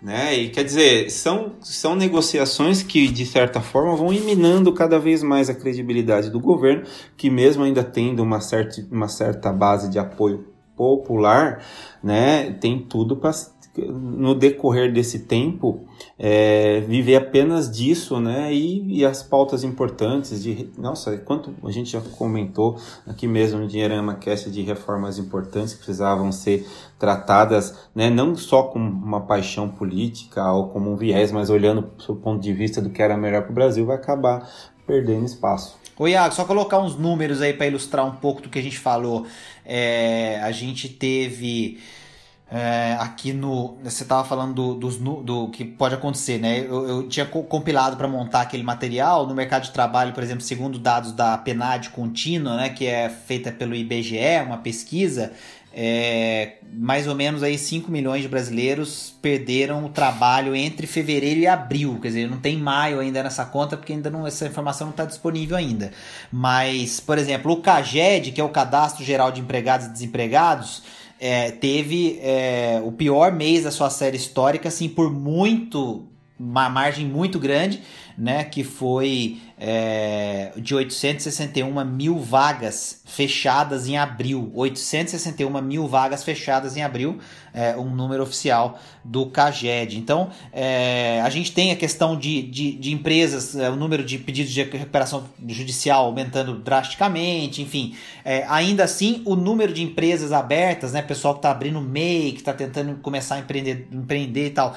Né? 0.01 0.35
E 0.35 0.49
quer 0.49 0.65
dizer, 0.65 1.09
são, 1.09 1.53
são 1.61 1.95
negociações 1.95 2.83
que, 2.83 3.07
de 3.07 3.25
certa 3.25 3.61
forma, 3.61 3.95
vão 3.95 4.11
eliminando 4.11 4.73
cada 4.73 4.99
vez 4.99 5.23
mais 5.23 5.49
a 5.49 5.55
credibilidade 5.55 6.29
do 6.29 6.41
governo, 6.41 6.83
que 7.15 7.29
mesmo 7.29 7.63
ainda 7.63 7.83
tendo 7.85 8.21
uma 8.21 8.41
certa, 8.41 8.85
uma 8.91 9.07
certa 9.07 9.53
base 9.53 9.89
de 9.89 9.97
apoio 9.97 10.45
popular, 10.75 11.63
né, 12.03 12.51
tem 12.59 12.79
tudo 12.79 13.15
para 13.15 13.31
no 13.75 14.35
decorrer 14.35 14.93
desse 14.93 15.19
tempo, 15.19 15.85
é, 16.17 16.81
viver 16.81 17.15
apenas 17.15 17.71
disso, 17.71 18.19
né? 18.19 18.53
E, 18.53 18.99
e, 18.99 19.05
as 19.05 19.23
pautas 19.23 19.63
importantes 19.63 20.43
de. 20.43 20.69
Nossa, 20.77 21.17
quanto 21.17 21.53
a 21.63 21.71
gente 21.71 21.91
já 21.91 22.01
comentou 22.01 22.77
aqui 23.07 23.27
mesmo 23.27 23.59
no 23.59 23.67
Dinheirama 23.67 24.15
Cast 24.15 24.51
de 24.51 24.61
reformas 24.61 25.17
importantes 25.17 25.73
que 25.73 25.79
precisavam 25.79 26.31
ser 26.31 26.67
tratadas, 26.99 27.75
né? 27.95 28.09
Não 28.09 28.35
só 28.35 28.63
com 28.63 28.79
uma 28.79 29.21
paixão 29.21 29.67
política 29.67 30.51
ou 30.51 30.69
como 30.69 30.91
um 30.91 30.95
viés, 30.95 31.31
mas 31.31 31.49
olhando 31.49 31.89
do 32.07 32.15
ponto 32.15 32.41
de 32.41 32.53
vista 32.53 32.79
do 32.81 32.89
que 32.89 33.01
era 33.01 33.17
melhor 33.17 33.41
para 33.41 33.51
o 33.51 33.55
Brasil, 33.55 33.85
vai 33.85 33.95
acabar 33.95 34.47
perdendo 34.85 35.25
espaço. 35.25 35.77
Ô 35.97 36.07
Iago, 36.07 36.33
só 36.33 36.43
colocar 36.43 36.79
uns 36.79 36.97
números 36.97 37.41
aí 37.41 37.53
para 37.53 37.67
ilustrar 37.67 38.05
um 38.05 38.15
pouco 38.15 38.41
do 38.41 38.49
que 38.49 38.57
a 38.57 38.61
gente 38.61 38.79
falou. 38.79 39.25
É, 39.63 40.39
a 40.41 40.51
gente 40.51 40.89
teve 40.89 41.79
é, 42.55 42.95
aqui 42.99 43.33
no. 43.33 43.79
Você 43.83 44.03
estava 44.03 44.23
falando 44.23 44.75
do, 44.75 44.91
do, 44.91 45.23
do, 45.23 45.47
que 45.49 45.65
pode 45.65 45.95
acontecer, 45.95 46.37
né? 46.37 46.59
Eu, 46.59 46.87
eu 46.87 47.09
tinha 47.09 47.25
compilado 47.25 47.97
para 47.97 48.07
montar 48.07 48.41
aquele 48.41 48.61
material 48.61 49.25
no 49.25 49.33
mercado 49.33 49.63
de 49.63 49.71
trabalho, 49.71 50.13
por 50.13 50.21
exemplo, 50.21 50.43
segundo 50.43 50.77
dados 50.77 51.13
da 51.13 51.35
PNAD 51.35 51.89
contínua, 51.89 52.55
né? 52.55 52.69
Que 52.69 52.85
é 52.85 53.09
feita 53.09 53.51
pelo 53.51 53.73
IBGE, 53.73 54.43
uma 54.45 54.59
pesquisa. 54.59 55.33
É, 55.75 56.57
mais 56.71 57.07
ou 57.07 57.15
menos 57.15 57.41
aí 57.41 57.57
5 57.57 57.89
milhões 57.89 58.21
de 58.21 58.27
brasileiros 58.27 59.15
perderam 59.19 59.83
o 59.83 59.89
trabalho 59.89 60.55
entre 60.55 60.85
fevereiro 60.85 61.39
e 61.39 61.47
abril. 61.47 61.97
Quer 61.99 62.09
dizer, 62.09 62.29
não 62.29 62.37
tem 62.37 62.55
maio 62.55 62.99
ainda 62.99 63.23
nessa 63.23 63.45
conta, 63.45 63.75
porque 63.75 63.93
ainda 63.93 64.11
não, 64.11 64.27
essa 64.27 64.45
informação 64.45 64.85
não 64.85 64.91
está 64.91 65.05
disponível 65.05 65.57
ainda. 65.57 65.91
Mas, 66.31 66.99
por 66.99 67.17
exemplo, 67.17 67.51
o 67.51 67.57
CAGED, 67.57 68.31
que 68.31 68.39
é 68.39 68.43
o 68.43 68.49
Cadastro 68.49 69.03
Geral 69.03 69.31
de 69.31 69.41
Empregados 69.41 69.87
e 69.87 69.89
Desempregados, 69.89 70.83
é, 71.25 71.51
teve 71.51 72.19
é, 72.21 72.81
o 72.83 72.91
pior 72.91 73.31
mês 73.31 73.63
da 73.63 73.71
sua 73.71 73.89
série 73.89 74.17
histórica, 74.17 74.67
assim, 74.67 74.89
por 74.89 75.09
muito, 75.09 76.05
uma 76.37 76.67
margem 76.69 77.05
muito 77.05 77.39
grande, 77.39 77.81
né, 78.17 78.43
que 78.43 78.63
foi 78.63 79.39
é, 79.57 80.51
de 80.57 80.75
861 80.75 81.85
mil 81.85 82.19
vagas 82.19 83.01
fechadas 83.05 83.87
em 83.87 83.97
abril. 83.97 84.51
861 84.53 85.61
mil 85.61 85.87
vagas 85.87 86.23
fechadas 86.23 86.75
em 86.75 86.83
abril, 86.83 87.19
é, 87.53 87.75
um 87.77 87.89
número 87.89 88.23
oficial 88.23 88.79
do 89.03 89.27
CAGED. 89.27 89.97
Então, 89.97 90.29
é, 90.51 91.21
a 91.21 91.29
gente 91.29 91.51
tem 91.51 91.71
a 91.71 91.75
questão 91.75 92.17
de, 92.17 92.41
de, 92.41 92.73
de 92.73 92.91
empresas, 92.91 93.55
é, 93.55 93.69
o 93.69 93.75
número 93.75 94.03
de 94.03 94.17
pedidos 94.17 94.51
de 94.51 94.63
recuperação 94.63 95.25
judicial 95.47 96.05
aumentando 96.05 96.57
drasticamente, 96.57 97.61
enfim. 97.61 97.95
É, 98.25 98.45
ainda 98.49 98.83
assim, 98.83 99.21
o 99.25 99.35
número 99.35 99.73
de 99.73 99.83
empresas 99.83 100.31
abertas, 100.31 100.93
né, 100.93 101.01
pessoal 101.01 101.35
que 101.35 101.39
está 101.39 101.51
abrindo 101.51 101.79
MEI, 101.79 102.31
que 102.33 102.39
está 102.39 102.53
tentando 102.53 102.95
começar 103.01 103.35
a 103.35 103.39
empreender, 103.39 103.87
empreender 103.91 104.47
e 104.47 104.51
tal, 104.51 104.75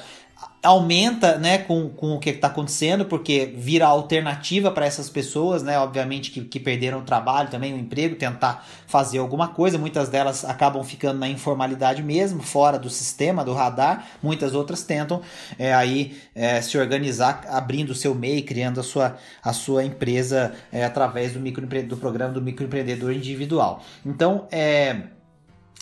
aumenta 0.61 1.37
né, 1.37 1.59
com, 1.59 1.87
com 1.89 2.15
o 2.15 2.19
que 2.19 2.31
está 2.31 2.47
acontecendo, 2.47 3.05
porque 3.05 3.53
vira 3.55 3.85
alternativa 3.85 4.69
para 4.71 4.85
essas 4.85 5.09
pessoas, 5.09 5.63
né, 5.63 5.79
obviamente 5.79 6.29
que, 6.31 6.41
que 6.41 6.59
perderam 6.59 6.99
o 6.99 7.03
trabalho 7.03 7.49
também, 7.49 7.73
o 7.73 7.77
emprego, 7.77 8.15
tentar 8.15 8.65
fazer 8.85 9.19
alguma 9.19 9.47
coisa. 9.49 9.77
Muitas 9.77 10.09
delas 10.09 10.43
acabam 10.43 10.83
ficando 10.83 11.19
na 11.19 11.29
informalidade 11.29 12.03
mesmo, 12.03 12.41
fora 12.41 12.77
do 12.77 12.89
sistema, 12.89 13.45
do 13.45 13.53
radar. 13.53 14.07
Muitas 14.21 14.53
outras 14.53 14.83
tentam 14.83 15.21
é, 15.57 15.73
aí 15.73 16.17
é, 16.35 16.61
se 16.61 16.77
organizar, 16.77 17.45
abrindo 17.47 17.91
o 17.91 17.95
seu 17.95 18.13
MEI, 18.13 18.41
criando 18.41 18.79
a 18.79 18.83
sua, 18.83 19.15
a 19.41 19.53
sua 19.53 19.85
empresa 19.85 20.53
é, 20.71 20.83
através 20.83 21.33
do, 21.33 21.39
micro, 21.39 21.65
do 21.65 21.97
programa 21.97 22.33
do 22.33 22.41
microempreendedor 22.41 23.13
individual. 23.13 23.83
Então, 24.05 24.47
é 24.51 25.03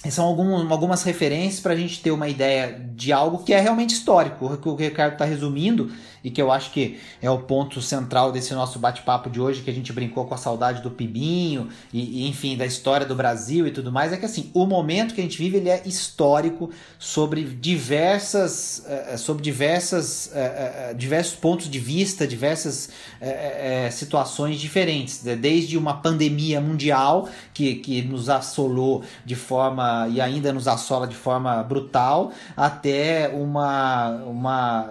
são 0.10 0.26
algum, 0.26 0.72
algumas 0.72 1.04
referências 1.04 1.60
para 1.60 1.74
a 1.74 1.76
gente 1.76 2.02
ter 2.02 2.12
uma 2.12 2.28
ideia 2.28 2.80
de 2.96 3.12
algo 3.12 3.44
que 3.44 3.54
é 3.54 3.60
realmente 3.60 3.94
histórico, 3.94 4.46
o 4.46 4.58
que 4.58 4.70
o 4.70 4.76
Ricardo 4.76 5.14
está 5.14 5.26
resumindo 5.26 5.92
e 6.26 6.32
que 6.32 6.42
eu 6.42 6.52
acho 6.52 6.72
que 6.72 7.00
é 7.22 7.30
o 7.30 7.38
ponto 7.38 7.80
central 7.84 8.32
desse 8.32 8.52
nosso 8.56 8.80
bate-papo 8.80 9.30
de 9.30 9.40
hoje, 9.40 9.62
que 9.62 9.70
a 9.70 9.74
gente 9.74 9.94
brincou 9.94 10.26
com 10.26 10.34
a 10.34 10.38
saudade 10.38 10.82
do 10.82 10.90
Pibinho 10.90 11.70
e, 11.94 12.24
e, 12.24 12.28
enfim, 12.28 12.58
da 12.58 12.66
história 12.66 13.06
do 13.06 13.14
Brasil 13.14 13.68
e 13.68 13.72
tudo 13.72 13.92
mais, 13.92 14.12
é 14.12 14.18
que 14.18 14.26
assim, 14.26 14.50
o 14.52 14.66
momento 14.66 15.14
que 15.14 15.22
a 15.22 15.24
gente 15.24 15.38
vive 15.38 15.58
ele 15.58 15.70
é 15.70 15.84
histórico 15.86 16.72
sobre 16.98 17.44
diversas, 17.44 18.84
uh, 19.14 19.18
sobre 19.20 19.44
diversas, 19.44 20.32
uh, 20.34 20.96
diversos 20.96 21.36
pontos 21.36 21.70
de 21.70 21.78
vista, 21.78 22.26
diversas 22.26 22.90
situações 23.92 24.60
diferentes, 24.60 25.22
desde 25.40 25.78
uma 25.78 25.96
pandemia 25.96 26.60
mundial 26.60 27.30
que, 27.54 27.76
que 27.76 28.02
nos 28.02 28.30
assolou 28.30 29.04
de 29.26 29.36
forma 29.36 30.08
e 30.10 30.20
ainda 30.20 30.52
nos 30.52 30.68
assola 30.68 31.08
de 31.08 31.16
forma 31.16 31.62
brutal, 31.64 32.32
até 32.56 33.30
uma, 33.30 34.10
uma 34.26 34.90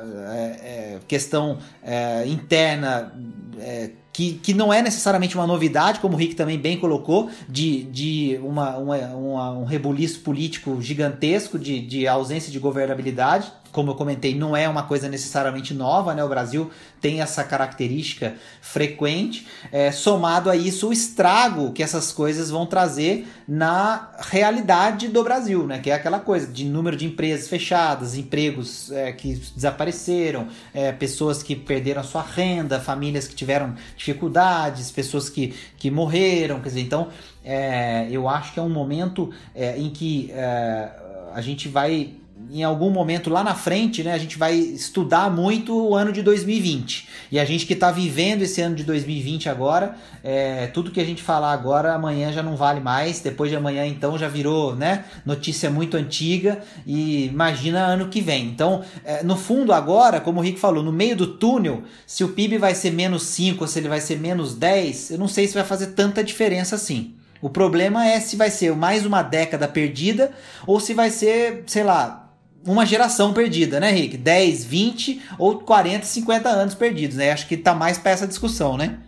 questão 1.08 1.23
questão 1.24 1.58
é, 1.82 2.26
interna 2.26 3.12
é, 3.58 3.90
que, 4.14 4.34
que 4.34 4.54
não 4.54 4.72
é 4.72 4.80
necessariamente 4.80 5.34
uma 5.34 5.46
novidade, 5.46 5.98
como 5.98 6.14
o 6.14 6.16
Rick 6.16 6.36
também 6.36 6.56
bem 6.56 6.78
colocou, 6.78 7.28
de, 7.48 7.82
de 7.82 8.38
uma, 8.42 8.76
uma, 8.78 8.96
uma 9.08 9.50
um 9.50 9.64
rebuliço 9.64 10.20
político 10.20 10.80
gigantesco, 10.80 11.58
de, 11.58 11.80
de 11.80 12.06
ausência 12.06 12.50
de 12.50 12.60
governabilidade 12.60 13.52
como 13.74 13.90
eu 13.90 13.96
comentei, 13.96 14.36
não 14.36 14.56
é 14.56 14.68
uma 14.68 14.84
coisa 14.84 15.08
necessariamente 15.08 15.74
nova, 15.74 16.14
né? 16.14 16.22
O 16.22 16.28
Brasil 16.28 16.70
tem 17.00 17.20
essa 17.20 17.42
característica 17.42 18.36
frequente, 18.62 19.48
é, 19.72 19.90
somado 19.90 20.48
a 20.48 20.54
isso 20.54 20.88
o 20.88 20.92
estrago 20.92 21.72
que 21.72 21.82
essas 21.82 22.12
coisas 22.12 22.50
vão 22.50 22.66
trazer 22.66 23.26
na 23.48 24.10
realidade 24.20 25.08
do 25.08 25.24
Brasil, 25.24 25.66
né? 25.66 25.80
Que 25.80 25.90
é 25.90 25.94
aquela 25.94 26.20
coisa 26.20 26.46
de 26.46 26.64
número 26.64 26.96
de 26.96 27.04
empresas 27.04 27.48
fechadas, 27.48 28.16
empregos 28.16 28.92
é, 28.92 29.12
que 29.12 29.34
desapareceram, 29.34 30.46
é, 30.72 30.92
pessoas 30.92 31.42
que 31.42 31.56
perderam 31.56 32.00
a 32.00 32.04
sua 32.04 32.22
renda, 32.22 32.78
famílias 32.78 33.26
que 33.26 33.34
tiveram 33.34 33.74
dificuldades, 34.04 34.90
pessoas 34.90 35.30
que, 35.30 35.54
que 35.78 35.90
morreram, 35.90 36.60
quer 36.60 36.68
dizer, 36.68 36.80
então 36.82 37.08
é, 37.42 38.06
eu 38.10 38.28
acho 38.28 38.52
que 38.52 38.60
é 38.60 38.62
um 38.62 38.68
momento 38.68 39.32
é, 39.54 39.78
em 39.78 39.88
que 39.90 40.30
é, 40.32 40.90
a 41.32 41.40
gente 41.40 41.68
vai 41.68 42.12
em 42.50 42.62
algum 42.62 42.90
momento 42.90 43.30
lá 43.30 43.42
na 43.42 43.54
frente, 43.54 44.02
né, 44.02 44.12
a 44.12 44.18
gente 44.18 44.38
vai 44.38 44.54
estudar 44.54 45.30
muito 45.30 45.74
o 45.76 45.94
ano 45.94 46.12
de 46.12 46.22
2020. 46.22 47.08
E 47.32 47.38
a 47.38 47.44
gente 47.44 47.66
que 47.66 47.72
está 47.72 47.90
vivendo 47.90 48.42
esse 48.42 48.60
ano 48.60 48.74
de 48.74 48.84
2020 48.84 49.48
agora, 49.48 49.96
é, 50.22 50.66
tudo 50.68 50.90
que 50.90 51.00
a 51.00 51.04
gente 51.04 51.22
falar 51.22 51.52
agora, 51.52 51.94
amanhã 51.94 52.32
já 52.32 52.42
não 52.42 52.56
vale 52.56 52.80
mais. 52.80 53.20
Depois 53.20 53.50
de 53.50 53.56
amanhã, 53.56 53.86
então, 53.86 54.16
já 54.18 54.28
virou 54.28 54.74
né, 54.74 55.04
notícia 55.24 55.70
muito 55.70 55.96
antiga. 55.96 56.60
E 56.86 57.26
imagina 57.26 57.84
ano 57.84 58.08
que 58.08 58.20
vem. 58.20 58.46
Então, 58.46 58.82
é, 59.04 59.22
no 59.22 59.36
fundo, 59.36 59.72
agora, 59.72 60.20
como 60.20 60.40
o 60.40 60.42
Rick 60.42 60.58
falou, 60.60 60.82
no 60.82 60.92
meio 60.92 61.16
do 61.16 61.26
túnel, 61.26 61.82
se 62.06 62.22
o 62.24 62.28
PIB 62.28 62.58
vai 62.58 62.74
ser 62.74 62.92
menos 62.92 63.24
5 63.24 63.64
ou 63.64 63.68
se 63.68 63.78
ele 63.78 63.88
vai 63.88 64.00
ser 64.00 64.18
menos 64.18 64.54
10, 64.54 65.12
eu 65.12 65.18
não 65.18 65.28
sei 65.28 65.46
se 65.46 65.54
vai 65.54 65.64
fazer 65.64 65.88
tanta 65.88 66.22
diferença 66.22 66.76
assim. 66.76 67.14
O 67.40 67.50
problema 67.50 68.06
é 68.06 68.20
se 68.20 68.36
vai 68.36 68.50
ser 68.50 68.74
mais 68.74 69.04
uma 69.04 69.22
década 69.22 69.68
perdida 69.68 70.32
ou 70.66 70.80
se 70.80 70.94
vai 70.94 71.10
ser, 71.10 71.64
sei 71.66 71.84
lá, 71.84 72.23
uma 72.66 72.86
geração 72.86 73.32
perdida, 73.32 73.78
né, 73.78 73.90
Rick? 73.90 74.16
10, 74.16 74.64
20 74.64 75.22
ou 75.38 75.58
40, 75.60 76.04
50 76.04 76.48
anos 76.48 76.74
perdidos, 76.74 77.16
né? 77.16 77.30
Acho 77.30 77.46
que 77.46 77.56
tá 77.56 77.74
mais 77.74 77.98
para 77.98 78.12
essa 78.12 78.26
discussão, 78.26 78.76
né? 78.76 78.98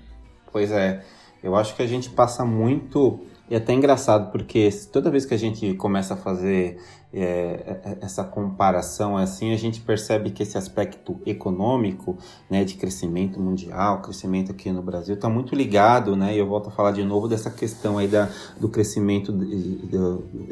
Pois 0.53 0.71
é. 0.71 1.03
Eu 1.43 1.55
acho 1.55 1.75
que 1.77 1.83
a 1.83 1.87
gente 1.87 2.09
passa 2.09 2.45
muito 2.45 3.21
e 3.49 3.55
é 3.55 3.59
até 3.59 3.73
engraçado, 3.73 4.33
porque 4.33 4.69
toda 4.93 5.11
vez 5.11 5.25
que 5.25 5.33
a 5.33 5.39
gente 5.39 5.75
começa 5.75 6.15
a 6.15 6.17
fazer 6.17 6.79
é, 7.13 7.79
é, 7.85 7.99
essa 8.01 8.25
comparação 8.25 9.17
assim, 9.17 9.55
a 9.55 9.57
gente 9.57 9.81
percebe 9.81 10.33
que 10.33 10.43
esse 10.43 10.59
aspecto 10.59 11.19
econômico, 11.25 12.19
né, 12.51 12.65
de 12.65 12.75
crescimento 12.75 13.41
mundial, 13.41 14.03
crescimento 14.03 14.51
aqui 14.51 14.73
no 14.73 14.83
Brasil, 14.83 15.15
está 15.15 15.29
muito 15.29 15.55
ligado, 15.55 16.17
né, 16.17 16.35
e 16.35 16.39
eu 16.39 16.47
volto 16.47 16.69
a 16.69 16.73
falar 16.73 16.91
de 16.91 17.05
novo 17.05 17.29
dessa 17.29 17.49
questão 17.49 17.99
aí 17.99 18.09
da, 18.09 18.29
do 18.61 18.69
crescimento 18.69 19.33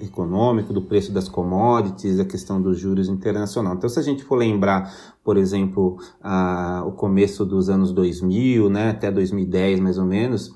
econômico, 0.01 0.73
do 0.73 0.83
preço 0.83 1.11
das 1.11 1.29
commodities, 1.29 2.21
a 2.21 2.25
questão 2.25 2.63
dos 2.63 2.79
juros 2.79 3.09
internacional. 3.09 3.75
Então, 3.75 3.91
se 3.91 3.99
a 3.99 4.03
gente 4.03 4.23
for 4.23 4.37
lembrar, 4.37 4.95
por 5.25 5.37
exemplo, 5.37 5.99
a, 6.23 6.85
o 6.87 6.93
começo 6.93 7.45
dos 7.45 7.69
anos 7.69 7.93
2000, 7.93 8.71
né, 8.71 8.91
até 8.91 9.11
2010 9.11 9.81
mais 9.81 9.99
ou 9.99 10.07
menos, 10.07 10.55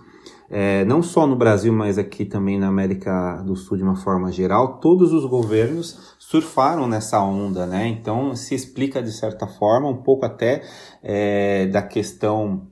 é, 0.50 0.84
não 0.84 1.02
só 1.02 1.26
no 1.26 1.36
Brasil, 1.36 1.72
mas 1.72 1.98
aqui 1.98 2.24
também 2.24 2.58
na 2.58 2.68
América 2.68 3.42
do 3.44 3.54
Sul 3.54 3.76
de 3.76 3.82
uma 3.82 3.96
forma 3.96 4.32
geral, 4.32 4.78
todos 4.78 5.12
os 5.12 5.26
governos 5.26 6.16
surfaram 6.18 6.86
nessa 6.86 7.20
onda, 7.20 7.66
né? 7.66 7.86
Então 7.86 8.34
se 8.34 8.54
explica 8.54 9.02
de 9.02 9.12
certa 9.12 9.46
forma 9.46 9.88
um 9.88 10.02
pouco 10.02 10.24
até 10.24 10.62
é, 11.02 11.66
da 11.66 11.82
questão 11.82 12.66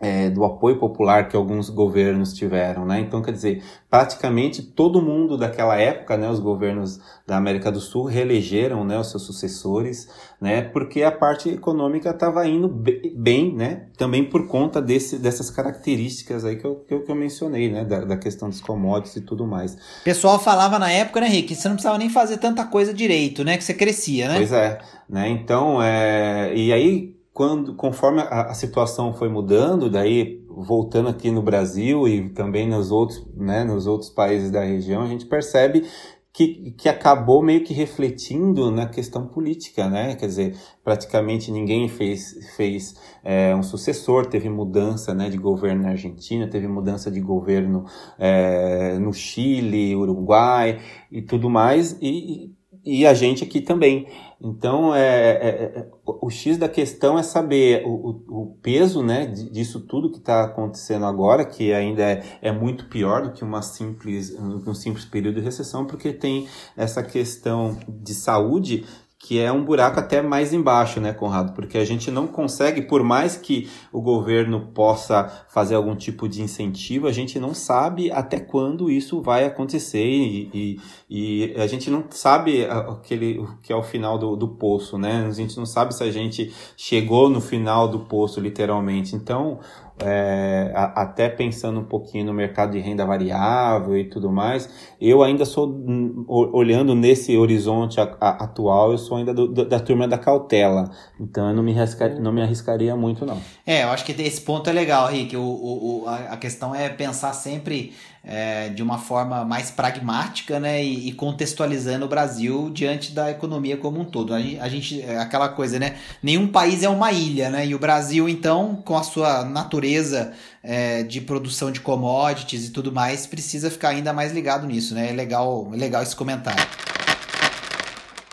é, 0.00 0.30
do 0.30 0.44
apoio 0.44 0.78
popular 0.78 1.28
que 1.28 1.36
alguns 1.36 1.68
governos 1.68 2.32
tiveram, 2.32 2.86
né? 2.86 3.00
Então, 3.00 3.20
quer 3.20 3.32
dizer, 3.32 3.64
praticamente 3.90 4.62
todo 4.62 5.02
mundo 5.02 5.36
daquela 5.36 5.76
época, 5.76 6.16
né, 6.16 6.30
os 6.30 6.38
governos 6.38 7.00
da 7.26 7.36
América 7.36 7.70
do 7.72 7.80
Sul 7.80 8.04
reelegeram, 8.04 8.84
né, 8.84 8.98
os 8.98 9.10
seus 9.10 9.24
sucessores, 9.24 10.08
né, 10.40 10.62
porque 10.62 11.02
a 11.02 11.10
parte 11.10 11.48
econômica 11.48 12.10
estava 12.10 12.46
indo 12.46 12.68
bem, 12.68 13.52
né, 13.54 13.86
também 13.96 14.24
por 14.24 14.46
conta 14.46 14.80
desse, 14.80 15.18
dessas 15.18 15.50
características 15.50 16.44
aí 16.44 16.56
que 16.56 16.64
eu, 16.64 16.76
que 16.76 16.94
eu, 16.94 17.02
que 17.02 17.10
eu 17.10 17.16
mencionei, 17.16 17.70
né, 17.70 17.84
da, 17.84 18.04
da, 18.04 18.16
questão 18.16 18.48
dos 18.48 18.60
commodities 18.60 19.16
e 19.16 19.20
tudo 19.20 19.46
mais. 19.46 19.74
O 19.74 20.04
pessoal 20.04 20.38
falava 20.38 20.78
na 20.78 20.90
época, 20.90 21.20
né, 21.20 21.26
Rick, 21.26 21.54
você 21.54 21.68
não 21.68 21.74
precisava 21.74 21.98
nem 21.98 22.08
fazer 22.08 22.38
tanta 22.38 22.64
coisa 22.64 22.94
direito, 22.94 23.42
né, 23.42 23.56
que 23.56 23.64
você 23.64 23.74
crescia, 23.74 24.28
né? 24.28 24.36
Pois 24.36 24.52
é, 24.52 24.78
né, 25.08 25.28
então, 25.28 25.82
é, 25.82 26.54
e 26.54 26.72
aí 26.72 27.17
quando, 27.38 27.72
conforme 27.76 28.20
a, 28.20 28.50
a, 28.50 28.54
situação 28.54 29.14
foi 29.14 29.28
mudando, 29.28 29.88
daí 29.88 30.44
voltando 30.48 31.08
aqui 31.08 31.30
no 31.30 31.40
Brasil 31.40 32.08
e 32.08 32.30
também 32.30 32.68
nos 32.68 32.90
outros, 32.90 33.24
né, 33.32 33.62
nos 33.62 33.86
outros 33.86 34.10
países 34.10 34.50
da 34.50 34.64
região, 34.64 35.02
a 35.02 35.06
gente 35.06 35.24
percebe 35.24 35.84
que, 36.32 36.72
que 36.72 36.88
acabou 36.88 37.40
meio 37.40 37.62
que 37.62 37.72
refletindo 37.72 38.72
na 38.72 38.88
questão 38.88 39.24
política, 39.28 39.88
né? 39.88 40.16
Quer 40.16 40.26
dizer, 40.26 40.56
praticamente 40.82 41.52
ninguém 41.52 41.88
fez, 41.88 42.56
fez 42.56 42.96
é, 43.22 43.54
um 43.54 43.62
sucessor, 43.62 44.26
teve 44.26 44.48
mudança 44.48 45.14
né, 45.14 45.30
de 45.30 45.38
governo 45.38 45.84
na 45.84 45.90
Argentina, 45.90 46.48
teve 46.48 46.66
mudança 46.66 47.08
de 47.08 47.20
governo 47.20 47.84
é, 48.18 48.98
no 48.98 49.12
Chile, 49.12 49.94
Uruguai 49.94 50.80
e 51.08 51.22
tudo 51.22 51.48
mais, 51.48 51.96
e, 52.02 52.52
e 52.84 53.06
a 53.06 53.14
gente 53.14 53.44
aqui 53.44 53.60
também. 53.60 54.08
Então, 54.40 54.94
é, 54.94 55.30
é, 55.30 55.48
é, 55.80 55.88
o 56.06 56.30
X 56.30 56.56
da 56.56 56.68
questão 56.68 57.18
é 57.18 57.24
saber 57.24 57.82
o, 57.84 58.22
o 58.28 58.56
peso 58.62 59.02
né, 59.02 59.26
disso 59.26 59.80
tudo 59.80 60.12
que 60.12 60.18
está 60.18 60.44
acontecendo 60.44 61.06
agora, 61.06 61.44
que 61.44 61.72
ainda 61.72 62.02
é, 62.02 62.22
é, 62.40 62.52
muito 62.52 62.86
pior 62.86 63.22
do 63.22 63.32
que 63.32 63.42
uma 63.42 63.62
simples, 63.62 64.32
um 64.38 64.74
simples 64.74 65.04
período 65.04 65.36
de 65.36 65.40
recessão, 65.40 65.84
porque 65.84 66.12
tem 66.12 66.46
essa 66.76 67.02
questão 67.02 67.76
de 67.88 68.14
saúde 68.14 68.84
que 69.18 69.40
é 69.40 69.50
um 69.50 69.64
buraco 69.64 69.98
até 69.98 70.22
mais 70.22 70.52
embaixo, 70.52 71.00
né, 71.00 71.12
Conrado? 71.12 71.52
Porque 71.52 71.76
a 71.76 71.84
gente 71.84 72.08
não 72.08 72.28
consegue, 72.28 72.82
por 72.82 73.02
mais 73.02 73.36
que 73.36 73.68
o 73.92 74.00
governo 74.00 74.68
possa 74.72 75.24
fazer 75.48 75.74
algum 75.74 75.96
tipo 75.96 76.28
de 76.28 76.40
incentivo, 76.40 77.08
a 77.08 77.12
gente 77.12 77.38
não 77.38 77.52
sabe 77.52 78.12
até 78.12 78.38
quando 78.38 78.88
isso 78.88 79.20
vai 79.20 79.44
acontecer 79.44 80.06
e, 80.06 80.78
e, 81.10 81.52
e 81.54 81.60
a 81.60 81.66
gente 81.66 81.90
não 81.90 82.04
sabe 82.10 82.64
aquele, 82.64 83.40
o 83.40 83.58
que 83.60 83.72
é 83.72 83.76
o 83.76 83.82
final 83.82 84.16
do, 84.16 84.36
do 84.36 84.48
poço, 84.48 84.96
né? 84.96 85.26
A 85.26 85.32
gente 85.32 85.56
não 85.56 85.66
sabe 85.66 85.94
se 85.94 86.04
a 86.04 86.12
gente 86.12 86.54
chegou 86.76 87.28
no 87.28 87.40
final 87.40 87.88
do 87.88 88.00
poço, 88.00 88.38
literalmente. 88.40 89.16
Então, 89.16 89.58
é, 90.00 90.70
a, 90.74 91.02
até 91.02 91.28
pensando 91.28 91.80
um 91.80 91.84
pouquinho 91.84 92.24
no 92.24 92.32
mercado 92.32 92.72
de 92.72 92.78
renda 92.78 93.04
variável 93.04 93.96
e 93.96 94.04
tudo 94.04 94.30
mais, 94.30 94.68
eu 95.00 95.22
ainda 95.22 95.44
sou, 95.44 95.68
hum, 95.68 96.24
olhando 96.28 96.94
nesse 96.94 97.36
horizonte 97.36 98.00
a, 98.00 98.16
a, 98.20 98.44
atual, 98.44 98.92
eu 98.92 98.98
sou 98.98 99.16
ainda 99.16 99.34
do, 99.34 99.48
do, 99.48 99.64
da 99.64 99.80
turma 99.80 100.06
da 100.06 100.18
cautela. 100.18 100.90
Então 101.20 101.48
eu 101.48 101.54
não 101.54 101.62
me, 101.62 101.78
arriscaria, 101.78 102.18
não 102.18 102.32
me 102.32 102.42
arriscaria 102.42 102.94
muito, 102.96 103.24
não. 103.26 103.40
É, 103.66 103.84
eu 103.84 103.88
acho 103.88 104.04
que 104.04 104.12
esse 104.22 104.40
ponto 104.40 104.68
é 104.68 104.72
legal, 104.72 105.08
Rick. 105.08 105.36
O, 105.36 105.42
o, 105.42 106.02
o 106.02 106.08
a 106.08 106.36
questão 106.36 106.74
é 106.74 106.88
pensar 106.88 107.32
sempre 107.32 107.92
é, 108.24 108.68
de 108.68 108.82
uma 108.82 108.98
forma 108.98 109.44
mais 109.44 109.70
pragmática 109.70 110.58
né, 110.60 110.84
e, 110.84 111.08
e, 111.08 111.12
contextualizando 111.12 112.04
o 112.04 112.08
Brasil 112.08 112.70
diante 112.70 113.12
da 113.12 113.30
economia 113.30 113.76
como 113.76 114.00
um 114.00 114.04
todo. 114.04 114.34
A 114.34 114.40
gente, 114.40 114.60
a 114.60 114.68
gente, 114.68 115.02
é 115.02 115.18
aquela 115.18 115.48
coisa, 115.48 115.78
né? 115.78 115.96
Nenhum 116.22 116.46
país 116.48 116.82
é 116.82 116.88
uma 116.88 117.12
ilha, 117.12 117.48
né? 117.48 117.66
E 117.66 117.74
o 117.74 117.78
Brasil, 117.78 118.28
então, 118.28 118.82
com 118.84 118.96
a 118.96 119.02
sua 119.02 119.44
natureza 119.44 120.32
é, 120.62 121.02
de 121.02 121.20
produção 121.20 121.70
de 121.70 121.80
commodities 121.80 122.66
e 122.66 122.70
tudo 122.70 122.92
mais, 122.92 123.26
precisa 123.26 123.70
ficar 123.70 123.90
ainda 123.90 124.12
mais 124.12 124.32
ligado 124.32 124.66
nisso, 124.66 124.94
né? 124.94 125.10
É 125.10 125.12
legal, 125.12 125.70
é 125.72 125.76
legal 125.76 126.02
esse 126.02 126.16
comentário. 126.16 126.66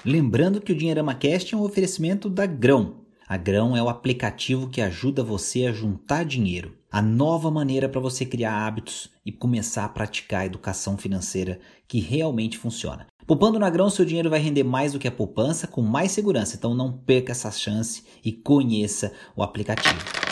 Lembrando 0.04 0.62
que 0.62 0.72
o 0.72 0.76
Dinheirama 0.78 1.16
Cast 1.16 1.54
é 1.54 1.58
um 1.58 1.64
oferecimento 1.64 2.30
da 2.30 2.46
Grão. 2.46 3.05
A 3.28 3.38
Grão 3.38 3.76
é 3.76 3.82
o 3.82 3.90
aplicativo 3.90 4.70
que 4.70 4.80
ajuda 4.80 5.24
você 5.24 5.66
a 5.66 5.72
juntar 5.72 6.24
dinheiro 6.24 6.78
a 6.92 7.02
nova 7.02 7.50
maneira 7.50 7.90
para 7.90 8.00
você 8.00 8.24
criar 8.24 8.66
hábitos 8.66 9.10
e 9.26 9.32
começar 9.32 9.84
a 9.84 9.90
praticar 9.90 10.42
a 10.42 10.46
educação 10.46 10.96
financeira 10.96 11.60
que 11.88 12.00
realmente 12.00 12.58
funciona. 12.58 13.08
Poupando 13.26 13.58
na 13.58 13.70
grão, 13.70 13.90
seu 13.90 14.06
dinheiro 14.06 14.30
vai 14.30 14.40
render 14.40 14.64
mais 14.64 14.94
do 14.94 15.00
que 15.00 15.08
a 15.08 15.12
poupança 15.12 15.66
com 15.66 15.82
mais 15.82 16.12
segurança, 16.12 16.56
então 16.56 16.76
não 16.76 16.94
perca 16.94 17.32
essa 17.32 17.52
chance 17.52 18.04
e 18.24 18.32
conheça 18.32 19.12
o 19.36 19.42
aplicativo. 19.42 20.25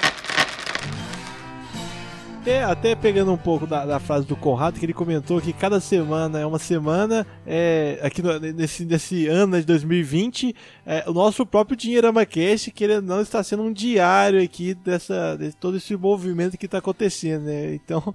Até, 2.43 2.61
até 2.61 2.93
pegando 2.93 3.31
um 3.31 3.37
pouco 3.37 3.65
da, 3.65 3.85
da, 3.85 4.01
frase 4.01 4.27
do 4.27 4.35
Conrado, 4.35 4.77
que 4.77 4.85
ele 4.85 4.91
comentou 4.91 5.39
que 5.39 5.53
cada 5.53 5.79
semana 5.79 6.41
é 6.41 6.45
uma 6.45 6.59
semana, 6.59 7.25
é, 7.47 7.97
aqui 8.03 8.21
no, 8.21 8.37
nesse, 8.37 8.83
nesse 8.83 9.27
ano 9.27 9.57
de 9.57 9.65
2020, 9.65 10.53
é, 10.85 11.05
o 11.07 11.13
nosso 11.13 11.45
próprio 11.45 11.77
Dinheirama 11.77 12.25
Cast, 12.25 12.69
que 12.69 12.83
ele 12.83 12.99
não 12.99 13.21
está 13.21 13.41
sendo 13.41 13.63
um 13.63 13.71
diário 13.71 14.43
aqui 14.43 14.73
dessa, 14.73 15.37
de 15.37 15.53
todo 15.53 15.77
esse 15.77 15.95
movimento 15.95 16.57
que 16.57 16.65
está 16.65 16.79
acontecendo, 16.79 17.45
né? 17.45 17.75
Então, 17.75 18.13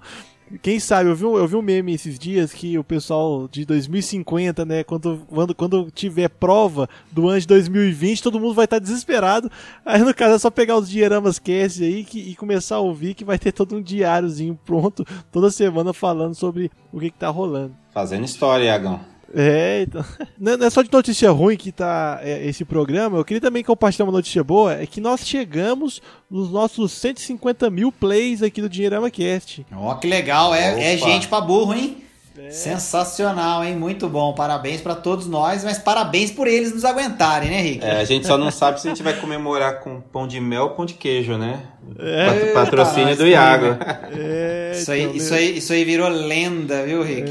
quem 0.61 0.79
sabe, 0.79 1.09
eu 1.09 1.15
vi, 1.15 1.25
um, 1.25 1.37
eu 1.37 1.47
vi 1.47 1.55
um 1.55 1.61
meme 1.61 1.93
esses 1.93 2.17
dias 2.17 2.51
que 2.51 2.77
o 2.77 2.83
pessoal 2.83 3.47
de 3.47 3.65
2050, 3.65 4.65
né, 4.65 4.83
quando, 4.83 5.21
quando, 5.27 5.55
quando 5.55 5.91
tiver 5.91 6.27
prova 6.27 6.89
do 7.11 7.27
ano 7.27 7.39
de 7.39 7.47
2020, 7.47 8.23
todo 8.23 8.39
mundo 8.39 8.55
vai 8.55 8.65
estar 8.65 8.79
desesperado. 8.79 9.51
Aí 9.85 10.01
no 10.01 10.13
caso 10.13 10.35
é 10.35 10.39
só 10.39 10.49
pegar 10.49 10.77
os 10.77 10.89
diaramas 10.89 11.37
cast 11.37 11.83
aí 11.83 12.03
que, 12.03 12.19
e 12.19 12.35
começar 12.35 12.77
a 12.77 12.79
ouvir 12.79 13.13
que 13.13 13.23
vai 13.23 13.37
ter 13.37 13.51
todo 13.51 13.75
um 13.75 13.81
diáriozinho 13.81 14.59
pronto 14.65 15.05
toda 15.31 15.51
semana 15.51 15.93
falando 15.93 16.33
sobre 16.33 16.71
o 16.91 16.99
que, 16.99 17.11
que 17.11 17.17
tá 17.17 17.29
rolando. 17.29 17.75
Fazendo 17.93 18.25
história, 18.25 18.65
Iagão. 18.65 18.99
É, 19.33 19.83
então. 19.83 20.03
Não 20.39 20.53
é 20.53 20.69
só 20.69 20.81
de 20.81 20.91
notícia 20.91 21.31
ruim 21.31 21.57
que 21.57 21.71
tá 21.71 22.19
é, 22.21 22.45
esse 22.47 22.65
programa. 22.65 23.17
Eu 23.17 23.25
queria 23.25 23.41
também 23.41 23.63
compartilhar 23.63 24.05
uma 24.05 24.11
notícia 24.11 24.43
boa. 24.43 24.73
É 24.73 24.85
que 24.85 24.99
nós 24.99 25.25
chegamos 25.25 26.01
nos 26.29 26.51
nossos 26.51 26.91
150 26.93 27.69
mil 27.69 27.91
plays 27.91 28.41
aqui 28.41 28.61
do 28.61 28.69
Dinheirama 28.69 29.09
Cast. 29.09 29.65
Ó, 29.71 29.91
oh, 29.91 29.95
que 29.95 30.07
legal. 30.07 30.53
É, 30.53 30.93
é 30.93 30.97
gente 30.97 31.27
pra 31.27 31.41
burro, 31.41 31.73
hein? 31.73 32.08
É. 32.39 32.51
Sensacional, 32.51 33.63
hein? 33.63 33.75
Muito 33.75 34.07
bom. 34.07 34.33
Parabéns 34.33 34.79
para 34.79 34.95
todos 34.95 35.27
nós, 35.27 35.63
mas 35.63 35.77
parabéns 35.77 36.31
por 36.31 36.47
eles 36.47 36.73
nos 36.73 36.85
aguentarem, 36.85 37.49
né, 37.49 37.61
Rick? 37.61 37.85
É, 37.85 37.99
a 37.99 38.05
gente 38.05 38.25
só 38.25 38.37
não 38.37 38.49
sabe 38.49 38.79
se 38.79 38.87
a 38.87 38.91
gente 38.91 39.03
vai 39.03 39.13
comemorar 39.13 39.81
com 39.81 39.99
pão 39.99 40.27
de 40.27 40.39
mel 40.39 40.63
ou 40.63 40.69
pão 40.69 40.85
de 40.85 40.93
queijo, 40.93 41.37
né? 41.37 41.63
É, 41.97 42.53
Patrocínio 42.53 43.17
do 43.17 43.27
Iago. 43.27 43.77
É, 44.11 44.71
isso, 44.73 44.91
aí, 44.91 45.03
então, 45.03 45.15
isso, 45.15 45.33
aí, 45.33 45.57
isso 45.57 45.73
aí 45.73 45.83
virou 45.83 46.07
lenda, 46.07 46.85
viu, 46.85 47.03
Rick? 47.03 47.29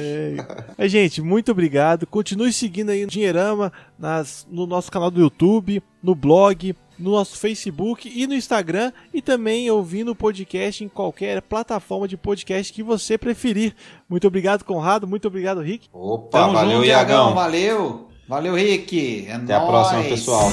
É. 0.77 0.89
Gente, 0.89 1.23
muito 1.23 1.51
obrigado. 1.51 2.07
Continue 2.07 2.53
seguindo 2.53 2.91
aí 2.91 3.03
no 3.05 3.11
Dinheirama, 3.11 3.73
nas, 3.99 4.47
no 4.51 4.67
nosso 4.67 4.91
canal 4.91 5.11
do 5.11 5.21
YouTube, 5.21 5.83
no 6.03 6.15
blog, 6.15 6.75
no 6.99 7.13
nosso 7.13 7.37
Facebook 7.37 8.11
e 8.13 8.27
no 8.27 8.35
Instagram 8.35 8.93
e 9.15 9.23
também 9.23 9.71
ouvindo 9.71 10.11
o 10.13 10.17
podcast 10.17 10.83
em 10.83 10.89
qualquer 10.89 11.41
plataforma 11.43 12.09
de 12.09 12.17
podcast 12.17 12.73
que 12.73 12.83
você 12.83 13.17
preferir. 13.17 13.75
Muito 14.09 14.27
obrigado, 14.27 14.65
Conrado. 14.65 15.07
Muito 15.07 15.29
obrigado, 15.29 15.61
Rick. 15.61 15.89
Opa, 15.93 16.39
Tamo 16.41 16.53
valeu, 16.55 16.77
junto, 16.79 16.87
Iagão. 16.87 17.35
Valeu. 17.35 18.09
Valeu, 18.29 18.55
Rick. 18.55 19.27
É 19.27 19.33
Até 19.35 19.53
nóis. 19.55 19.63
a 19.63 19.67
próxima, 19.67 20.03
pessoal. 20.05 20.51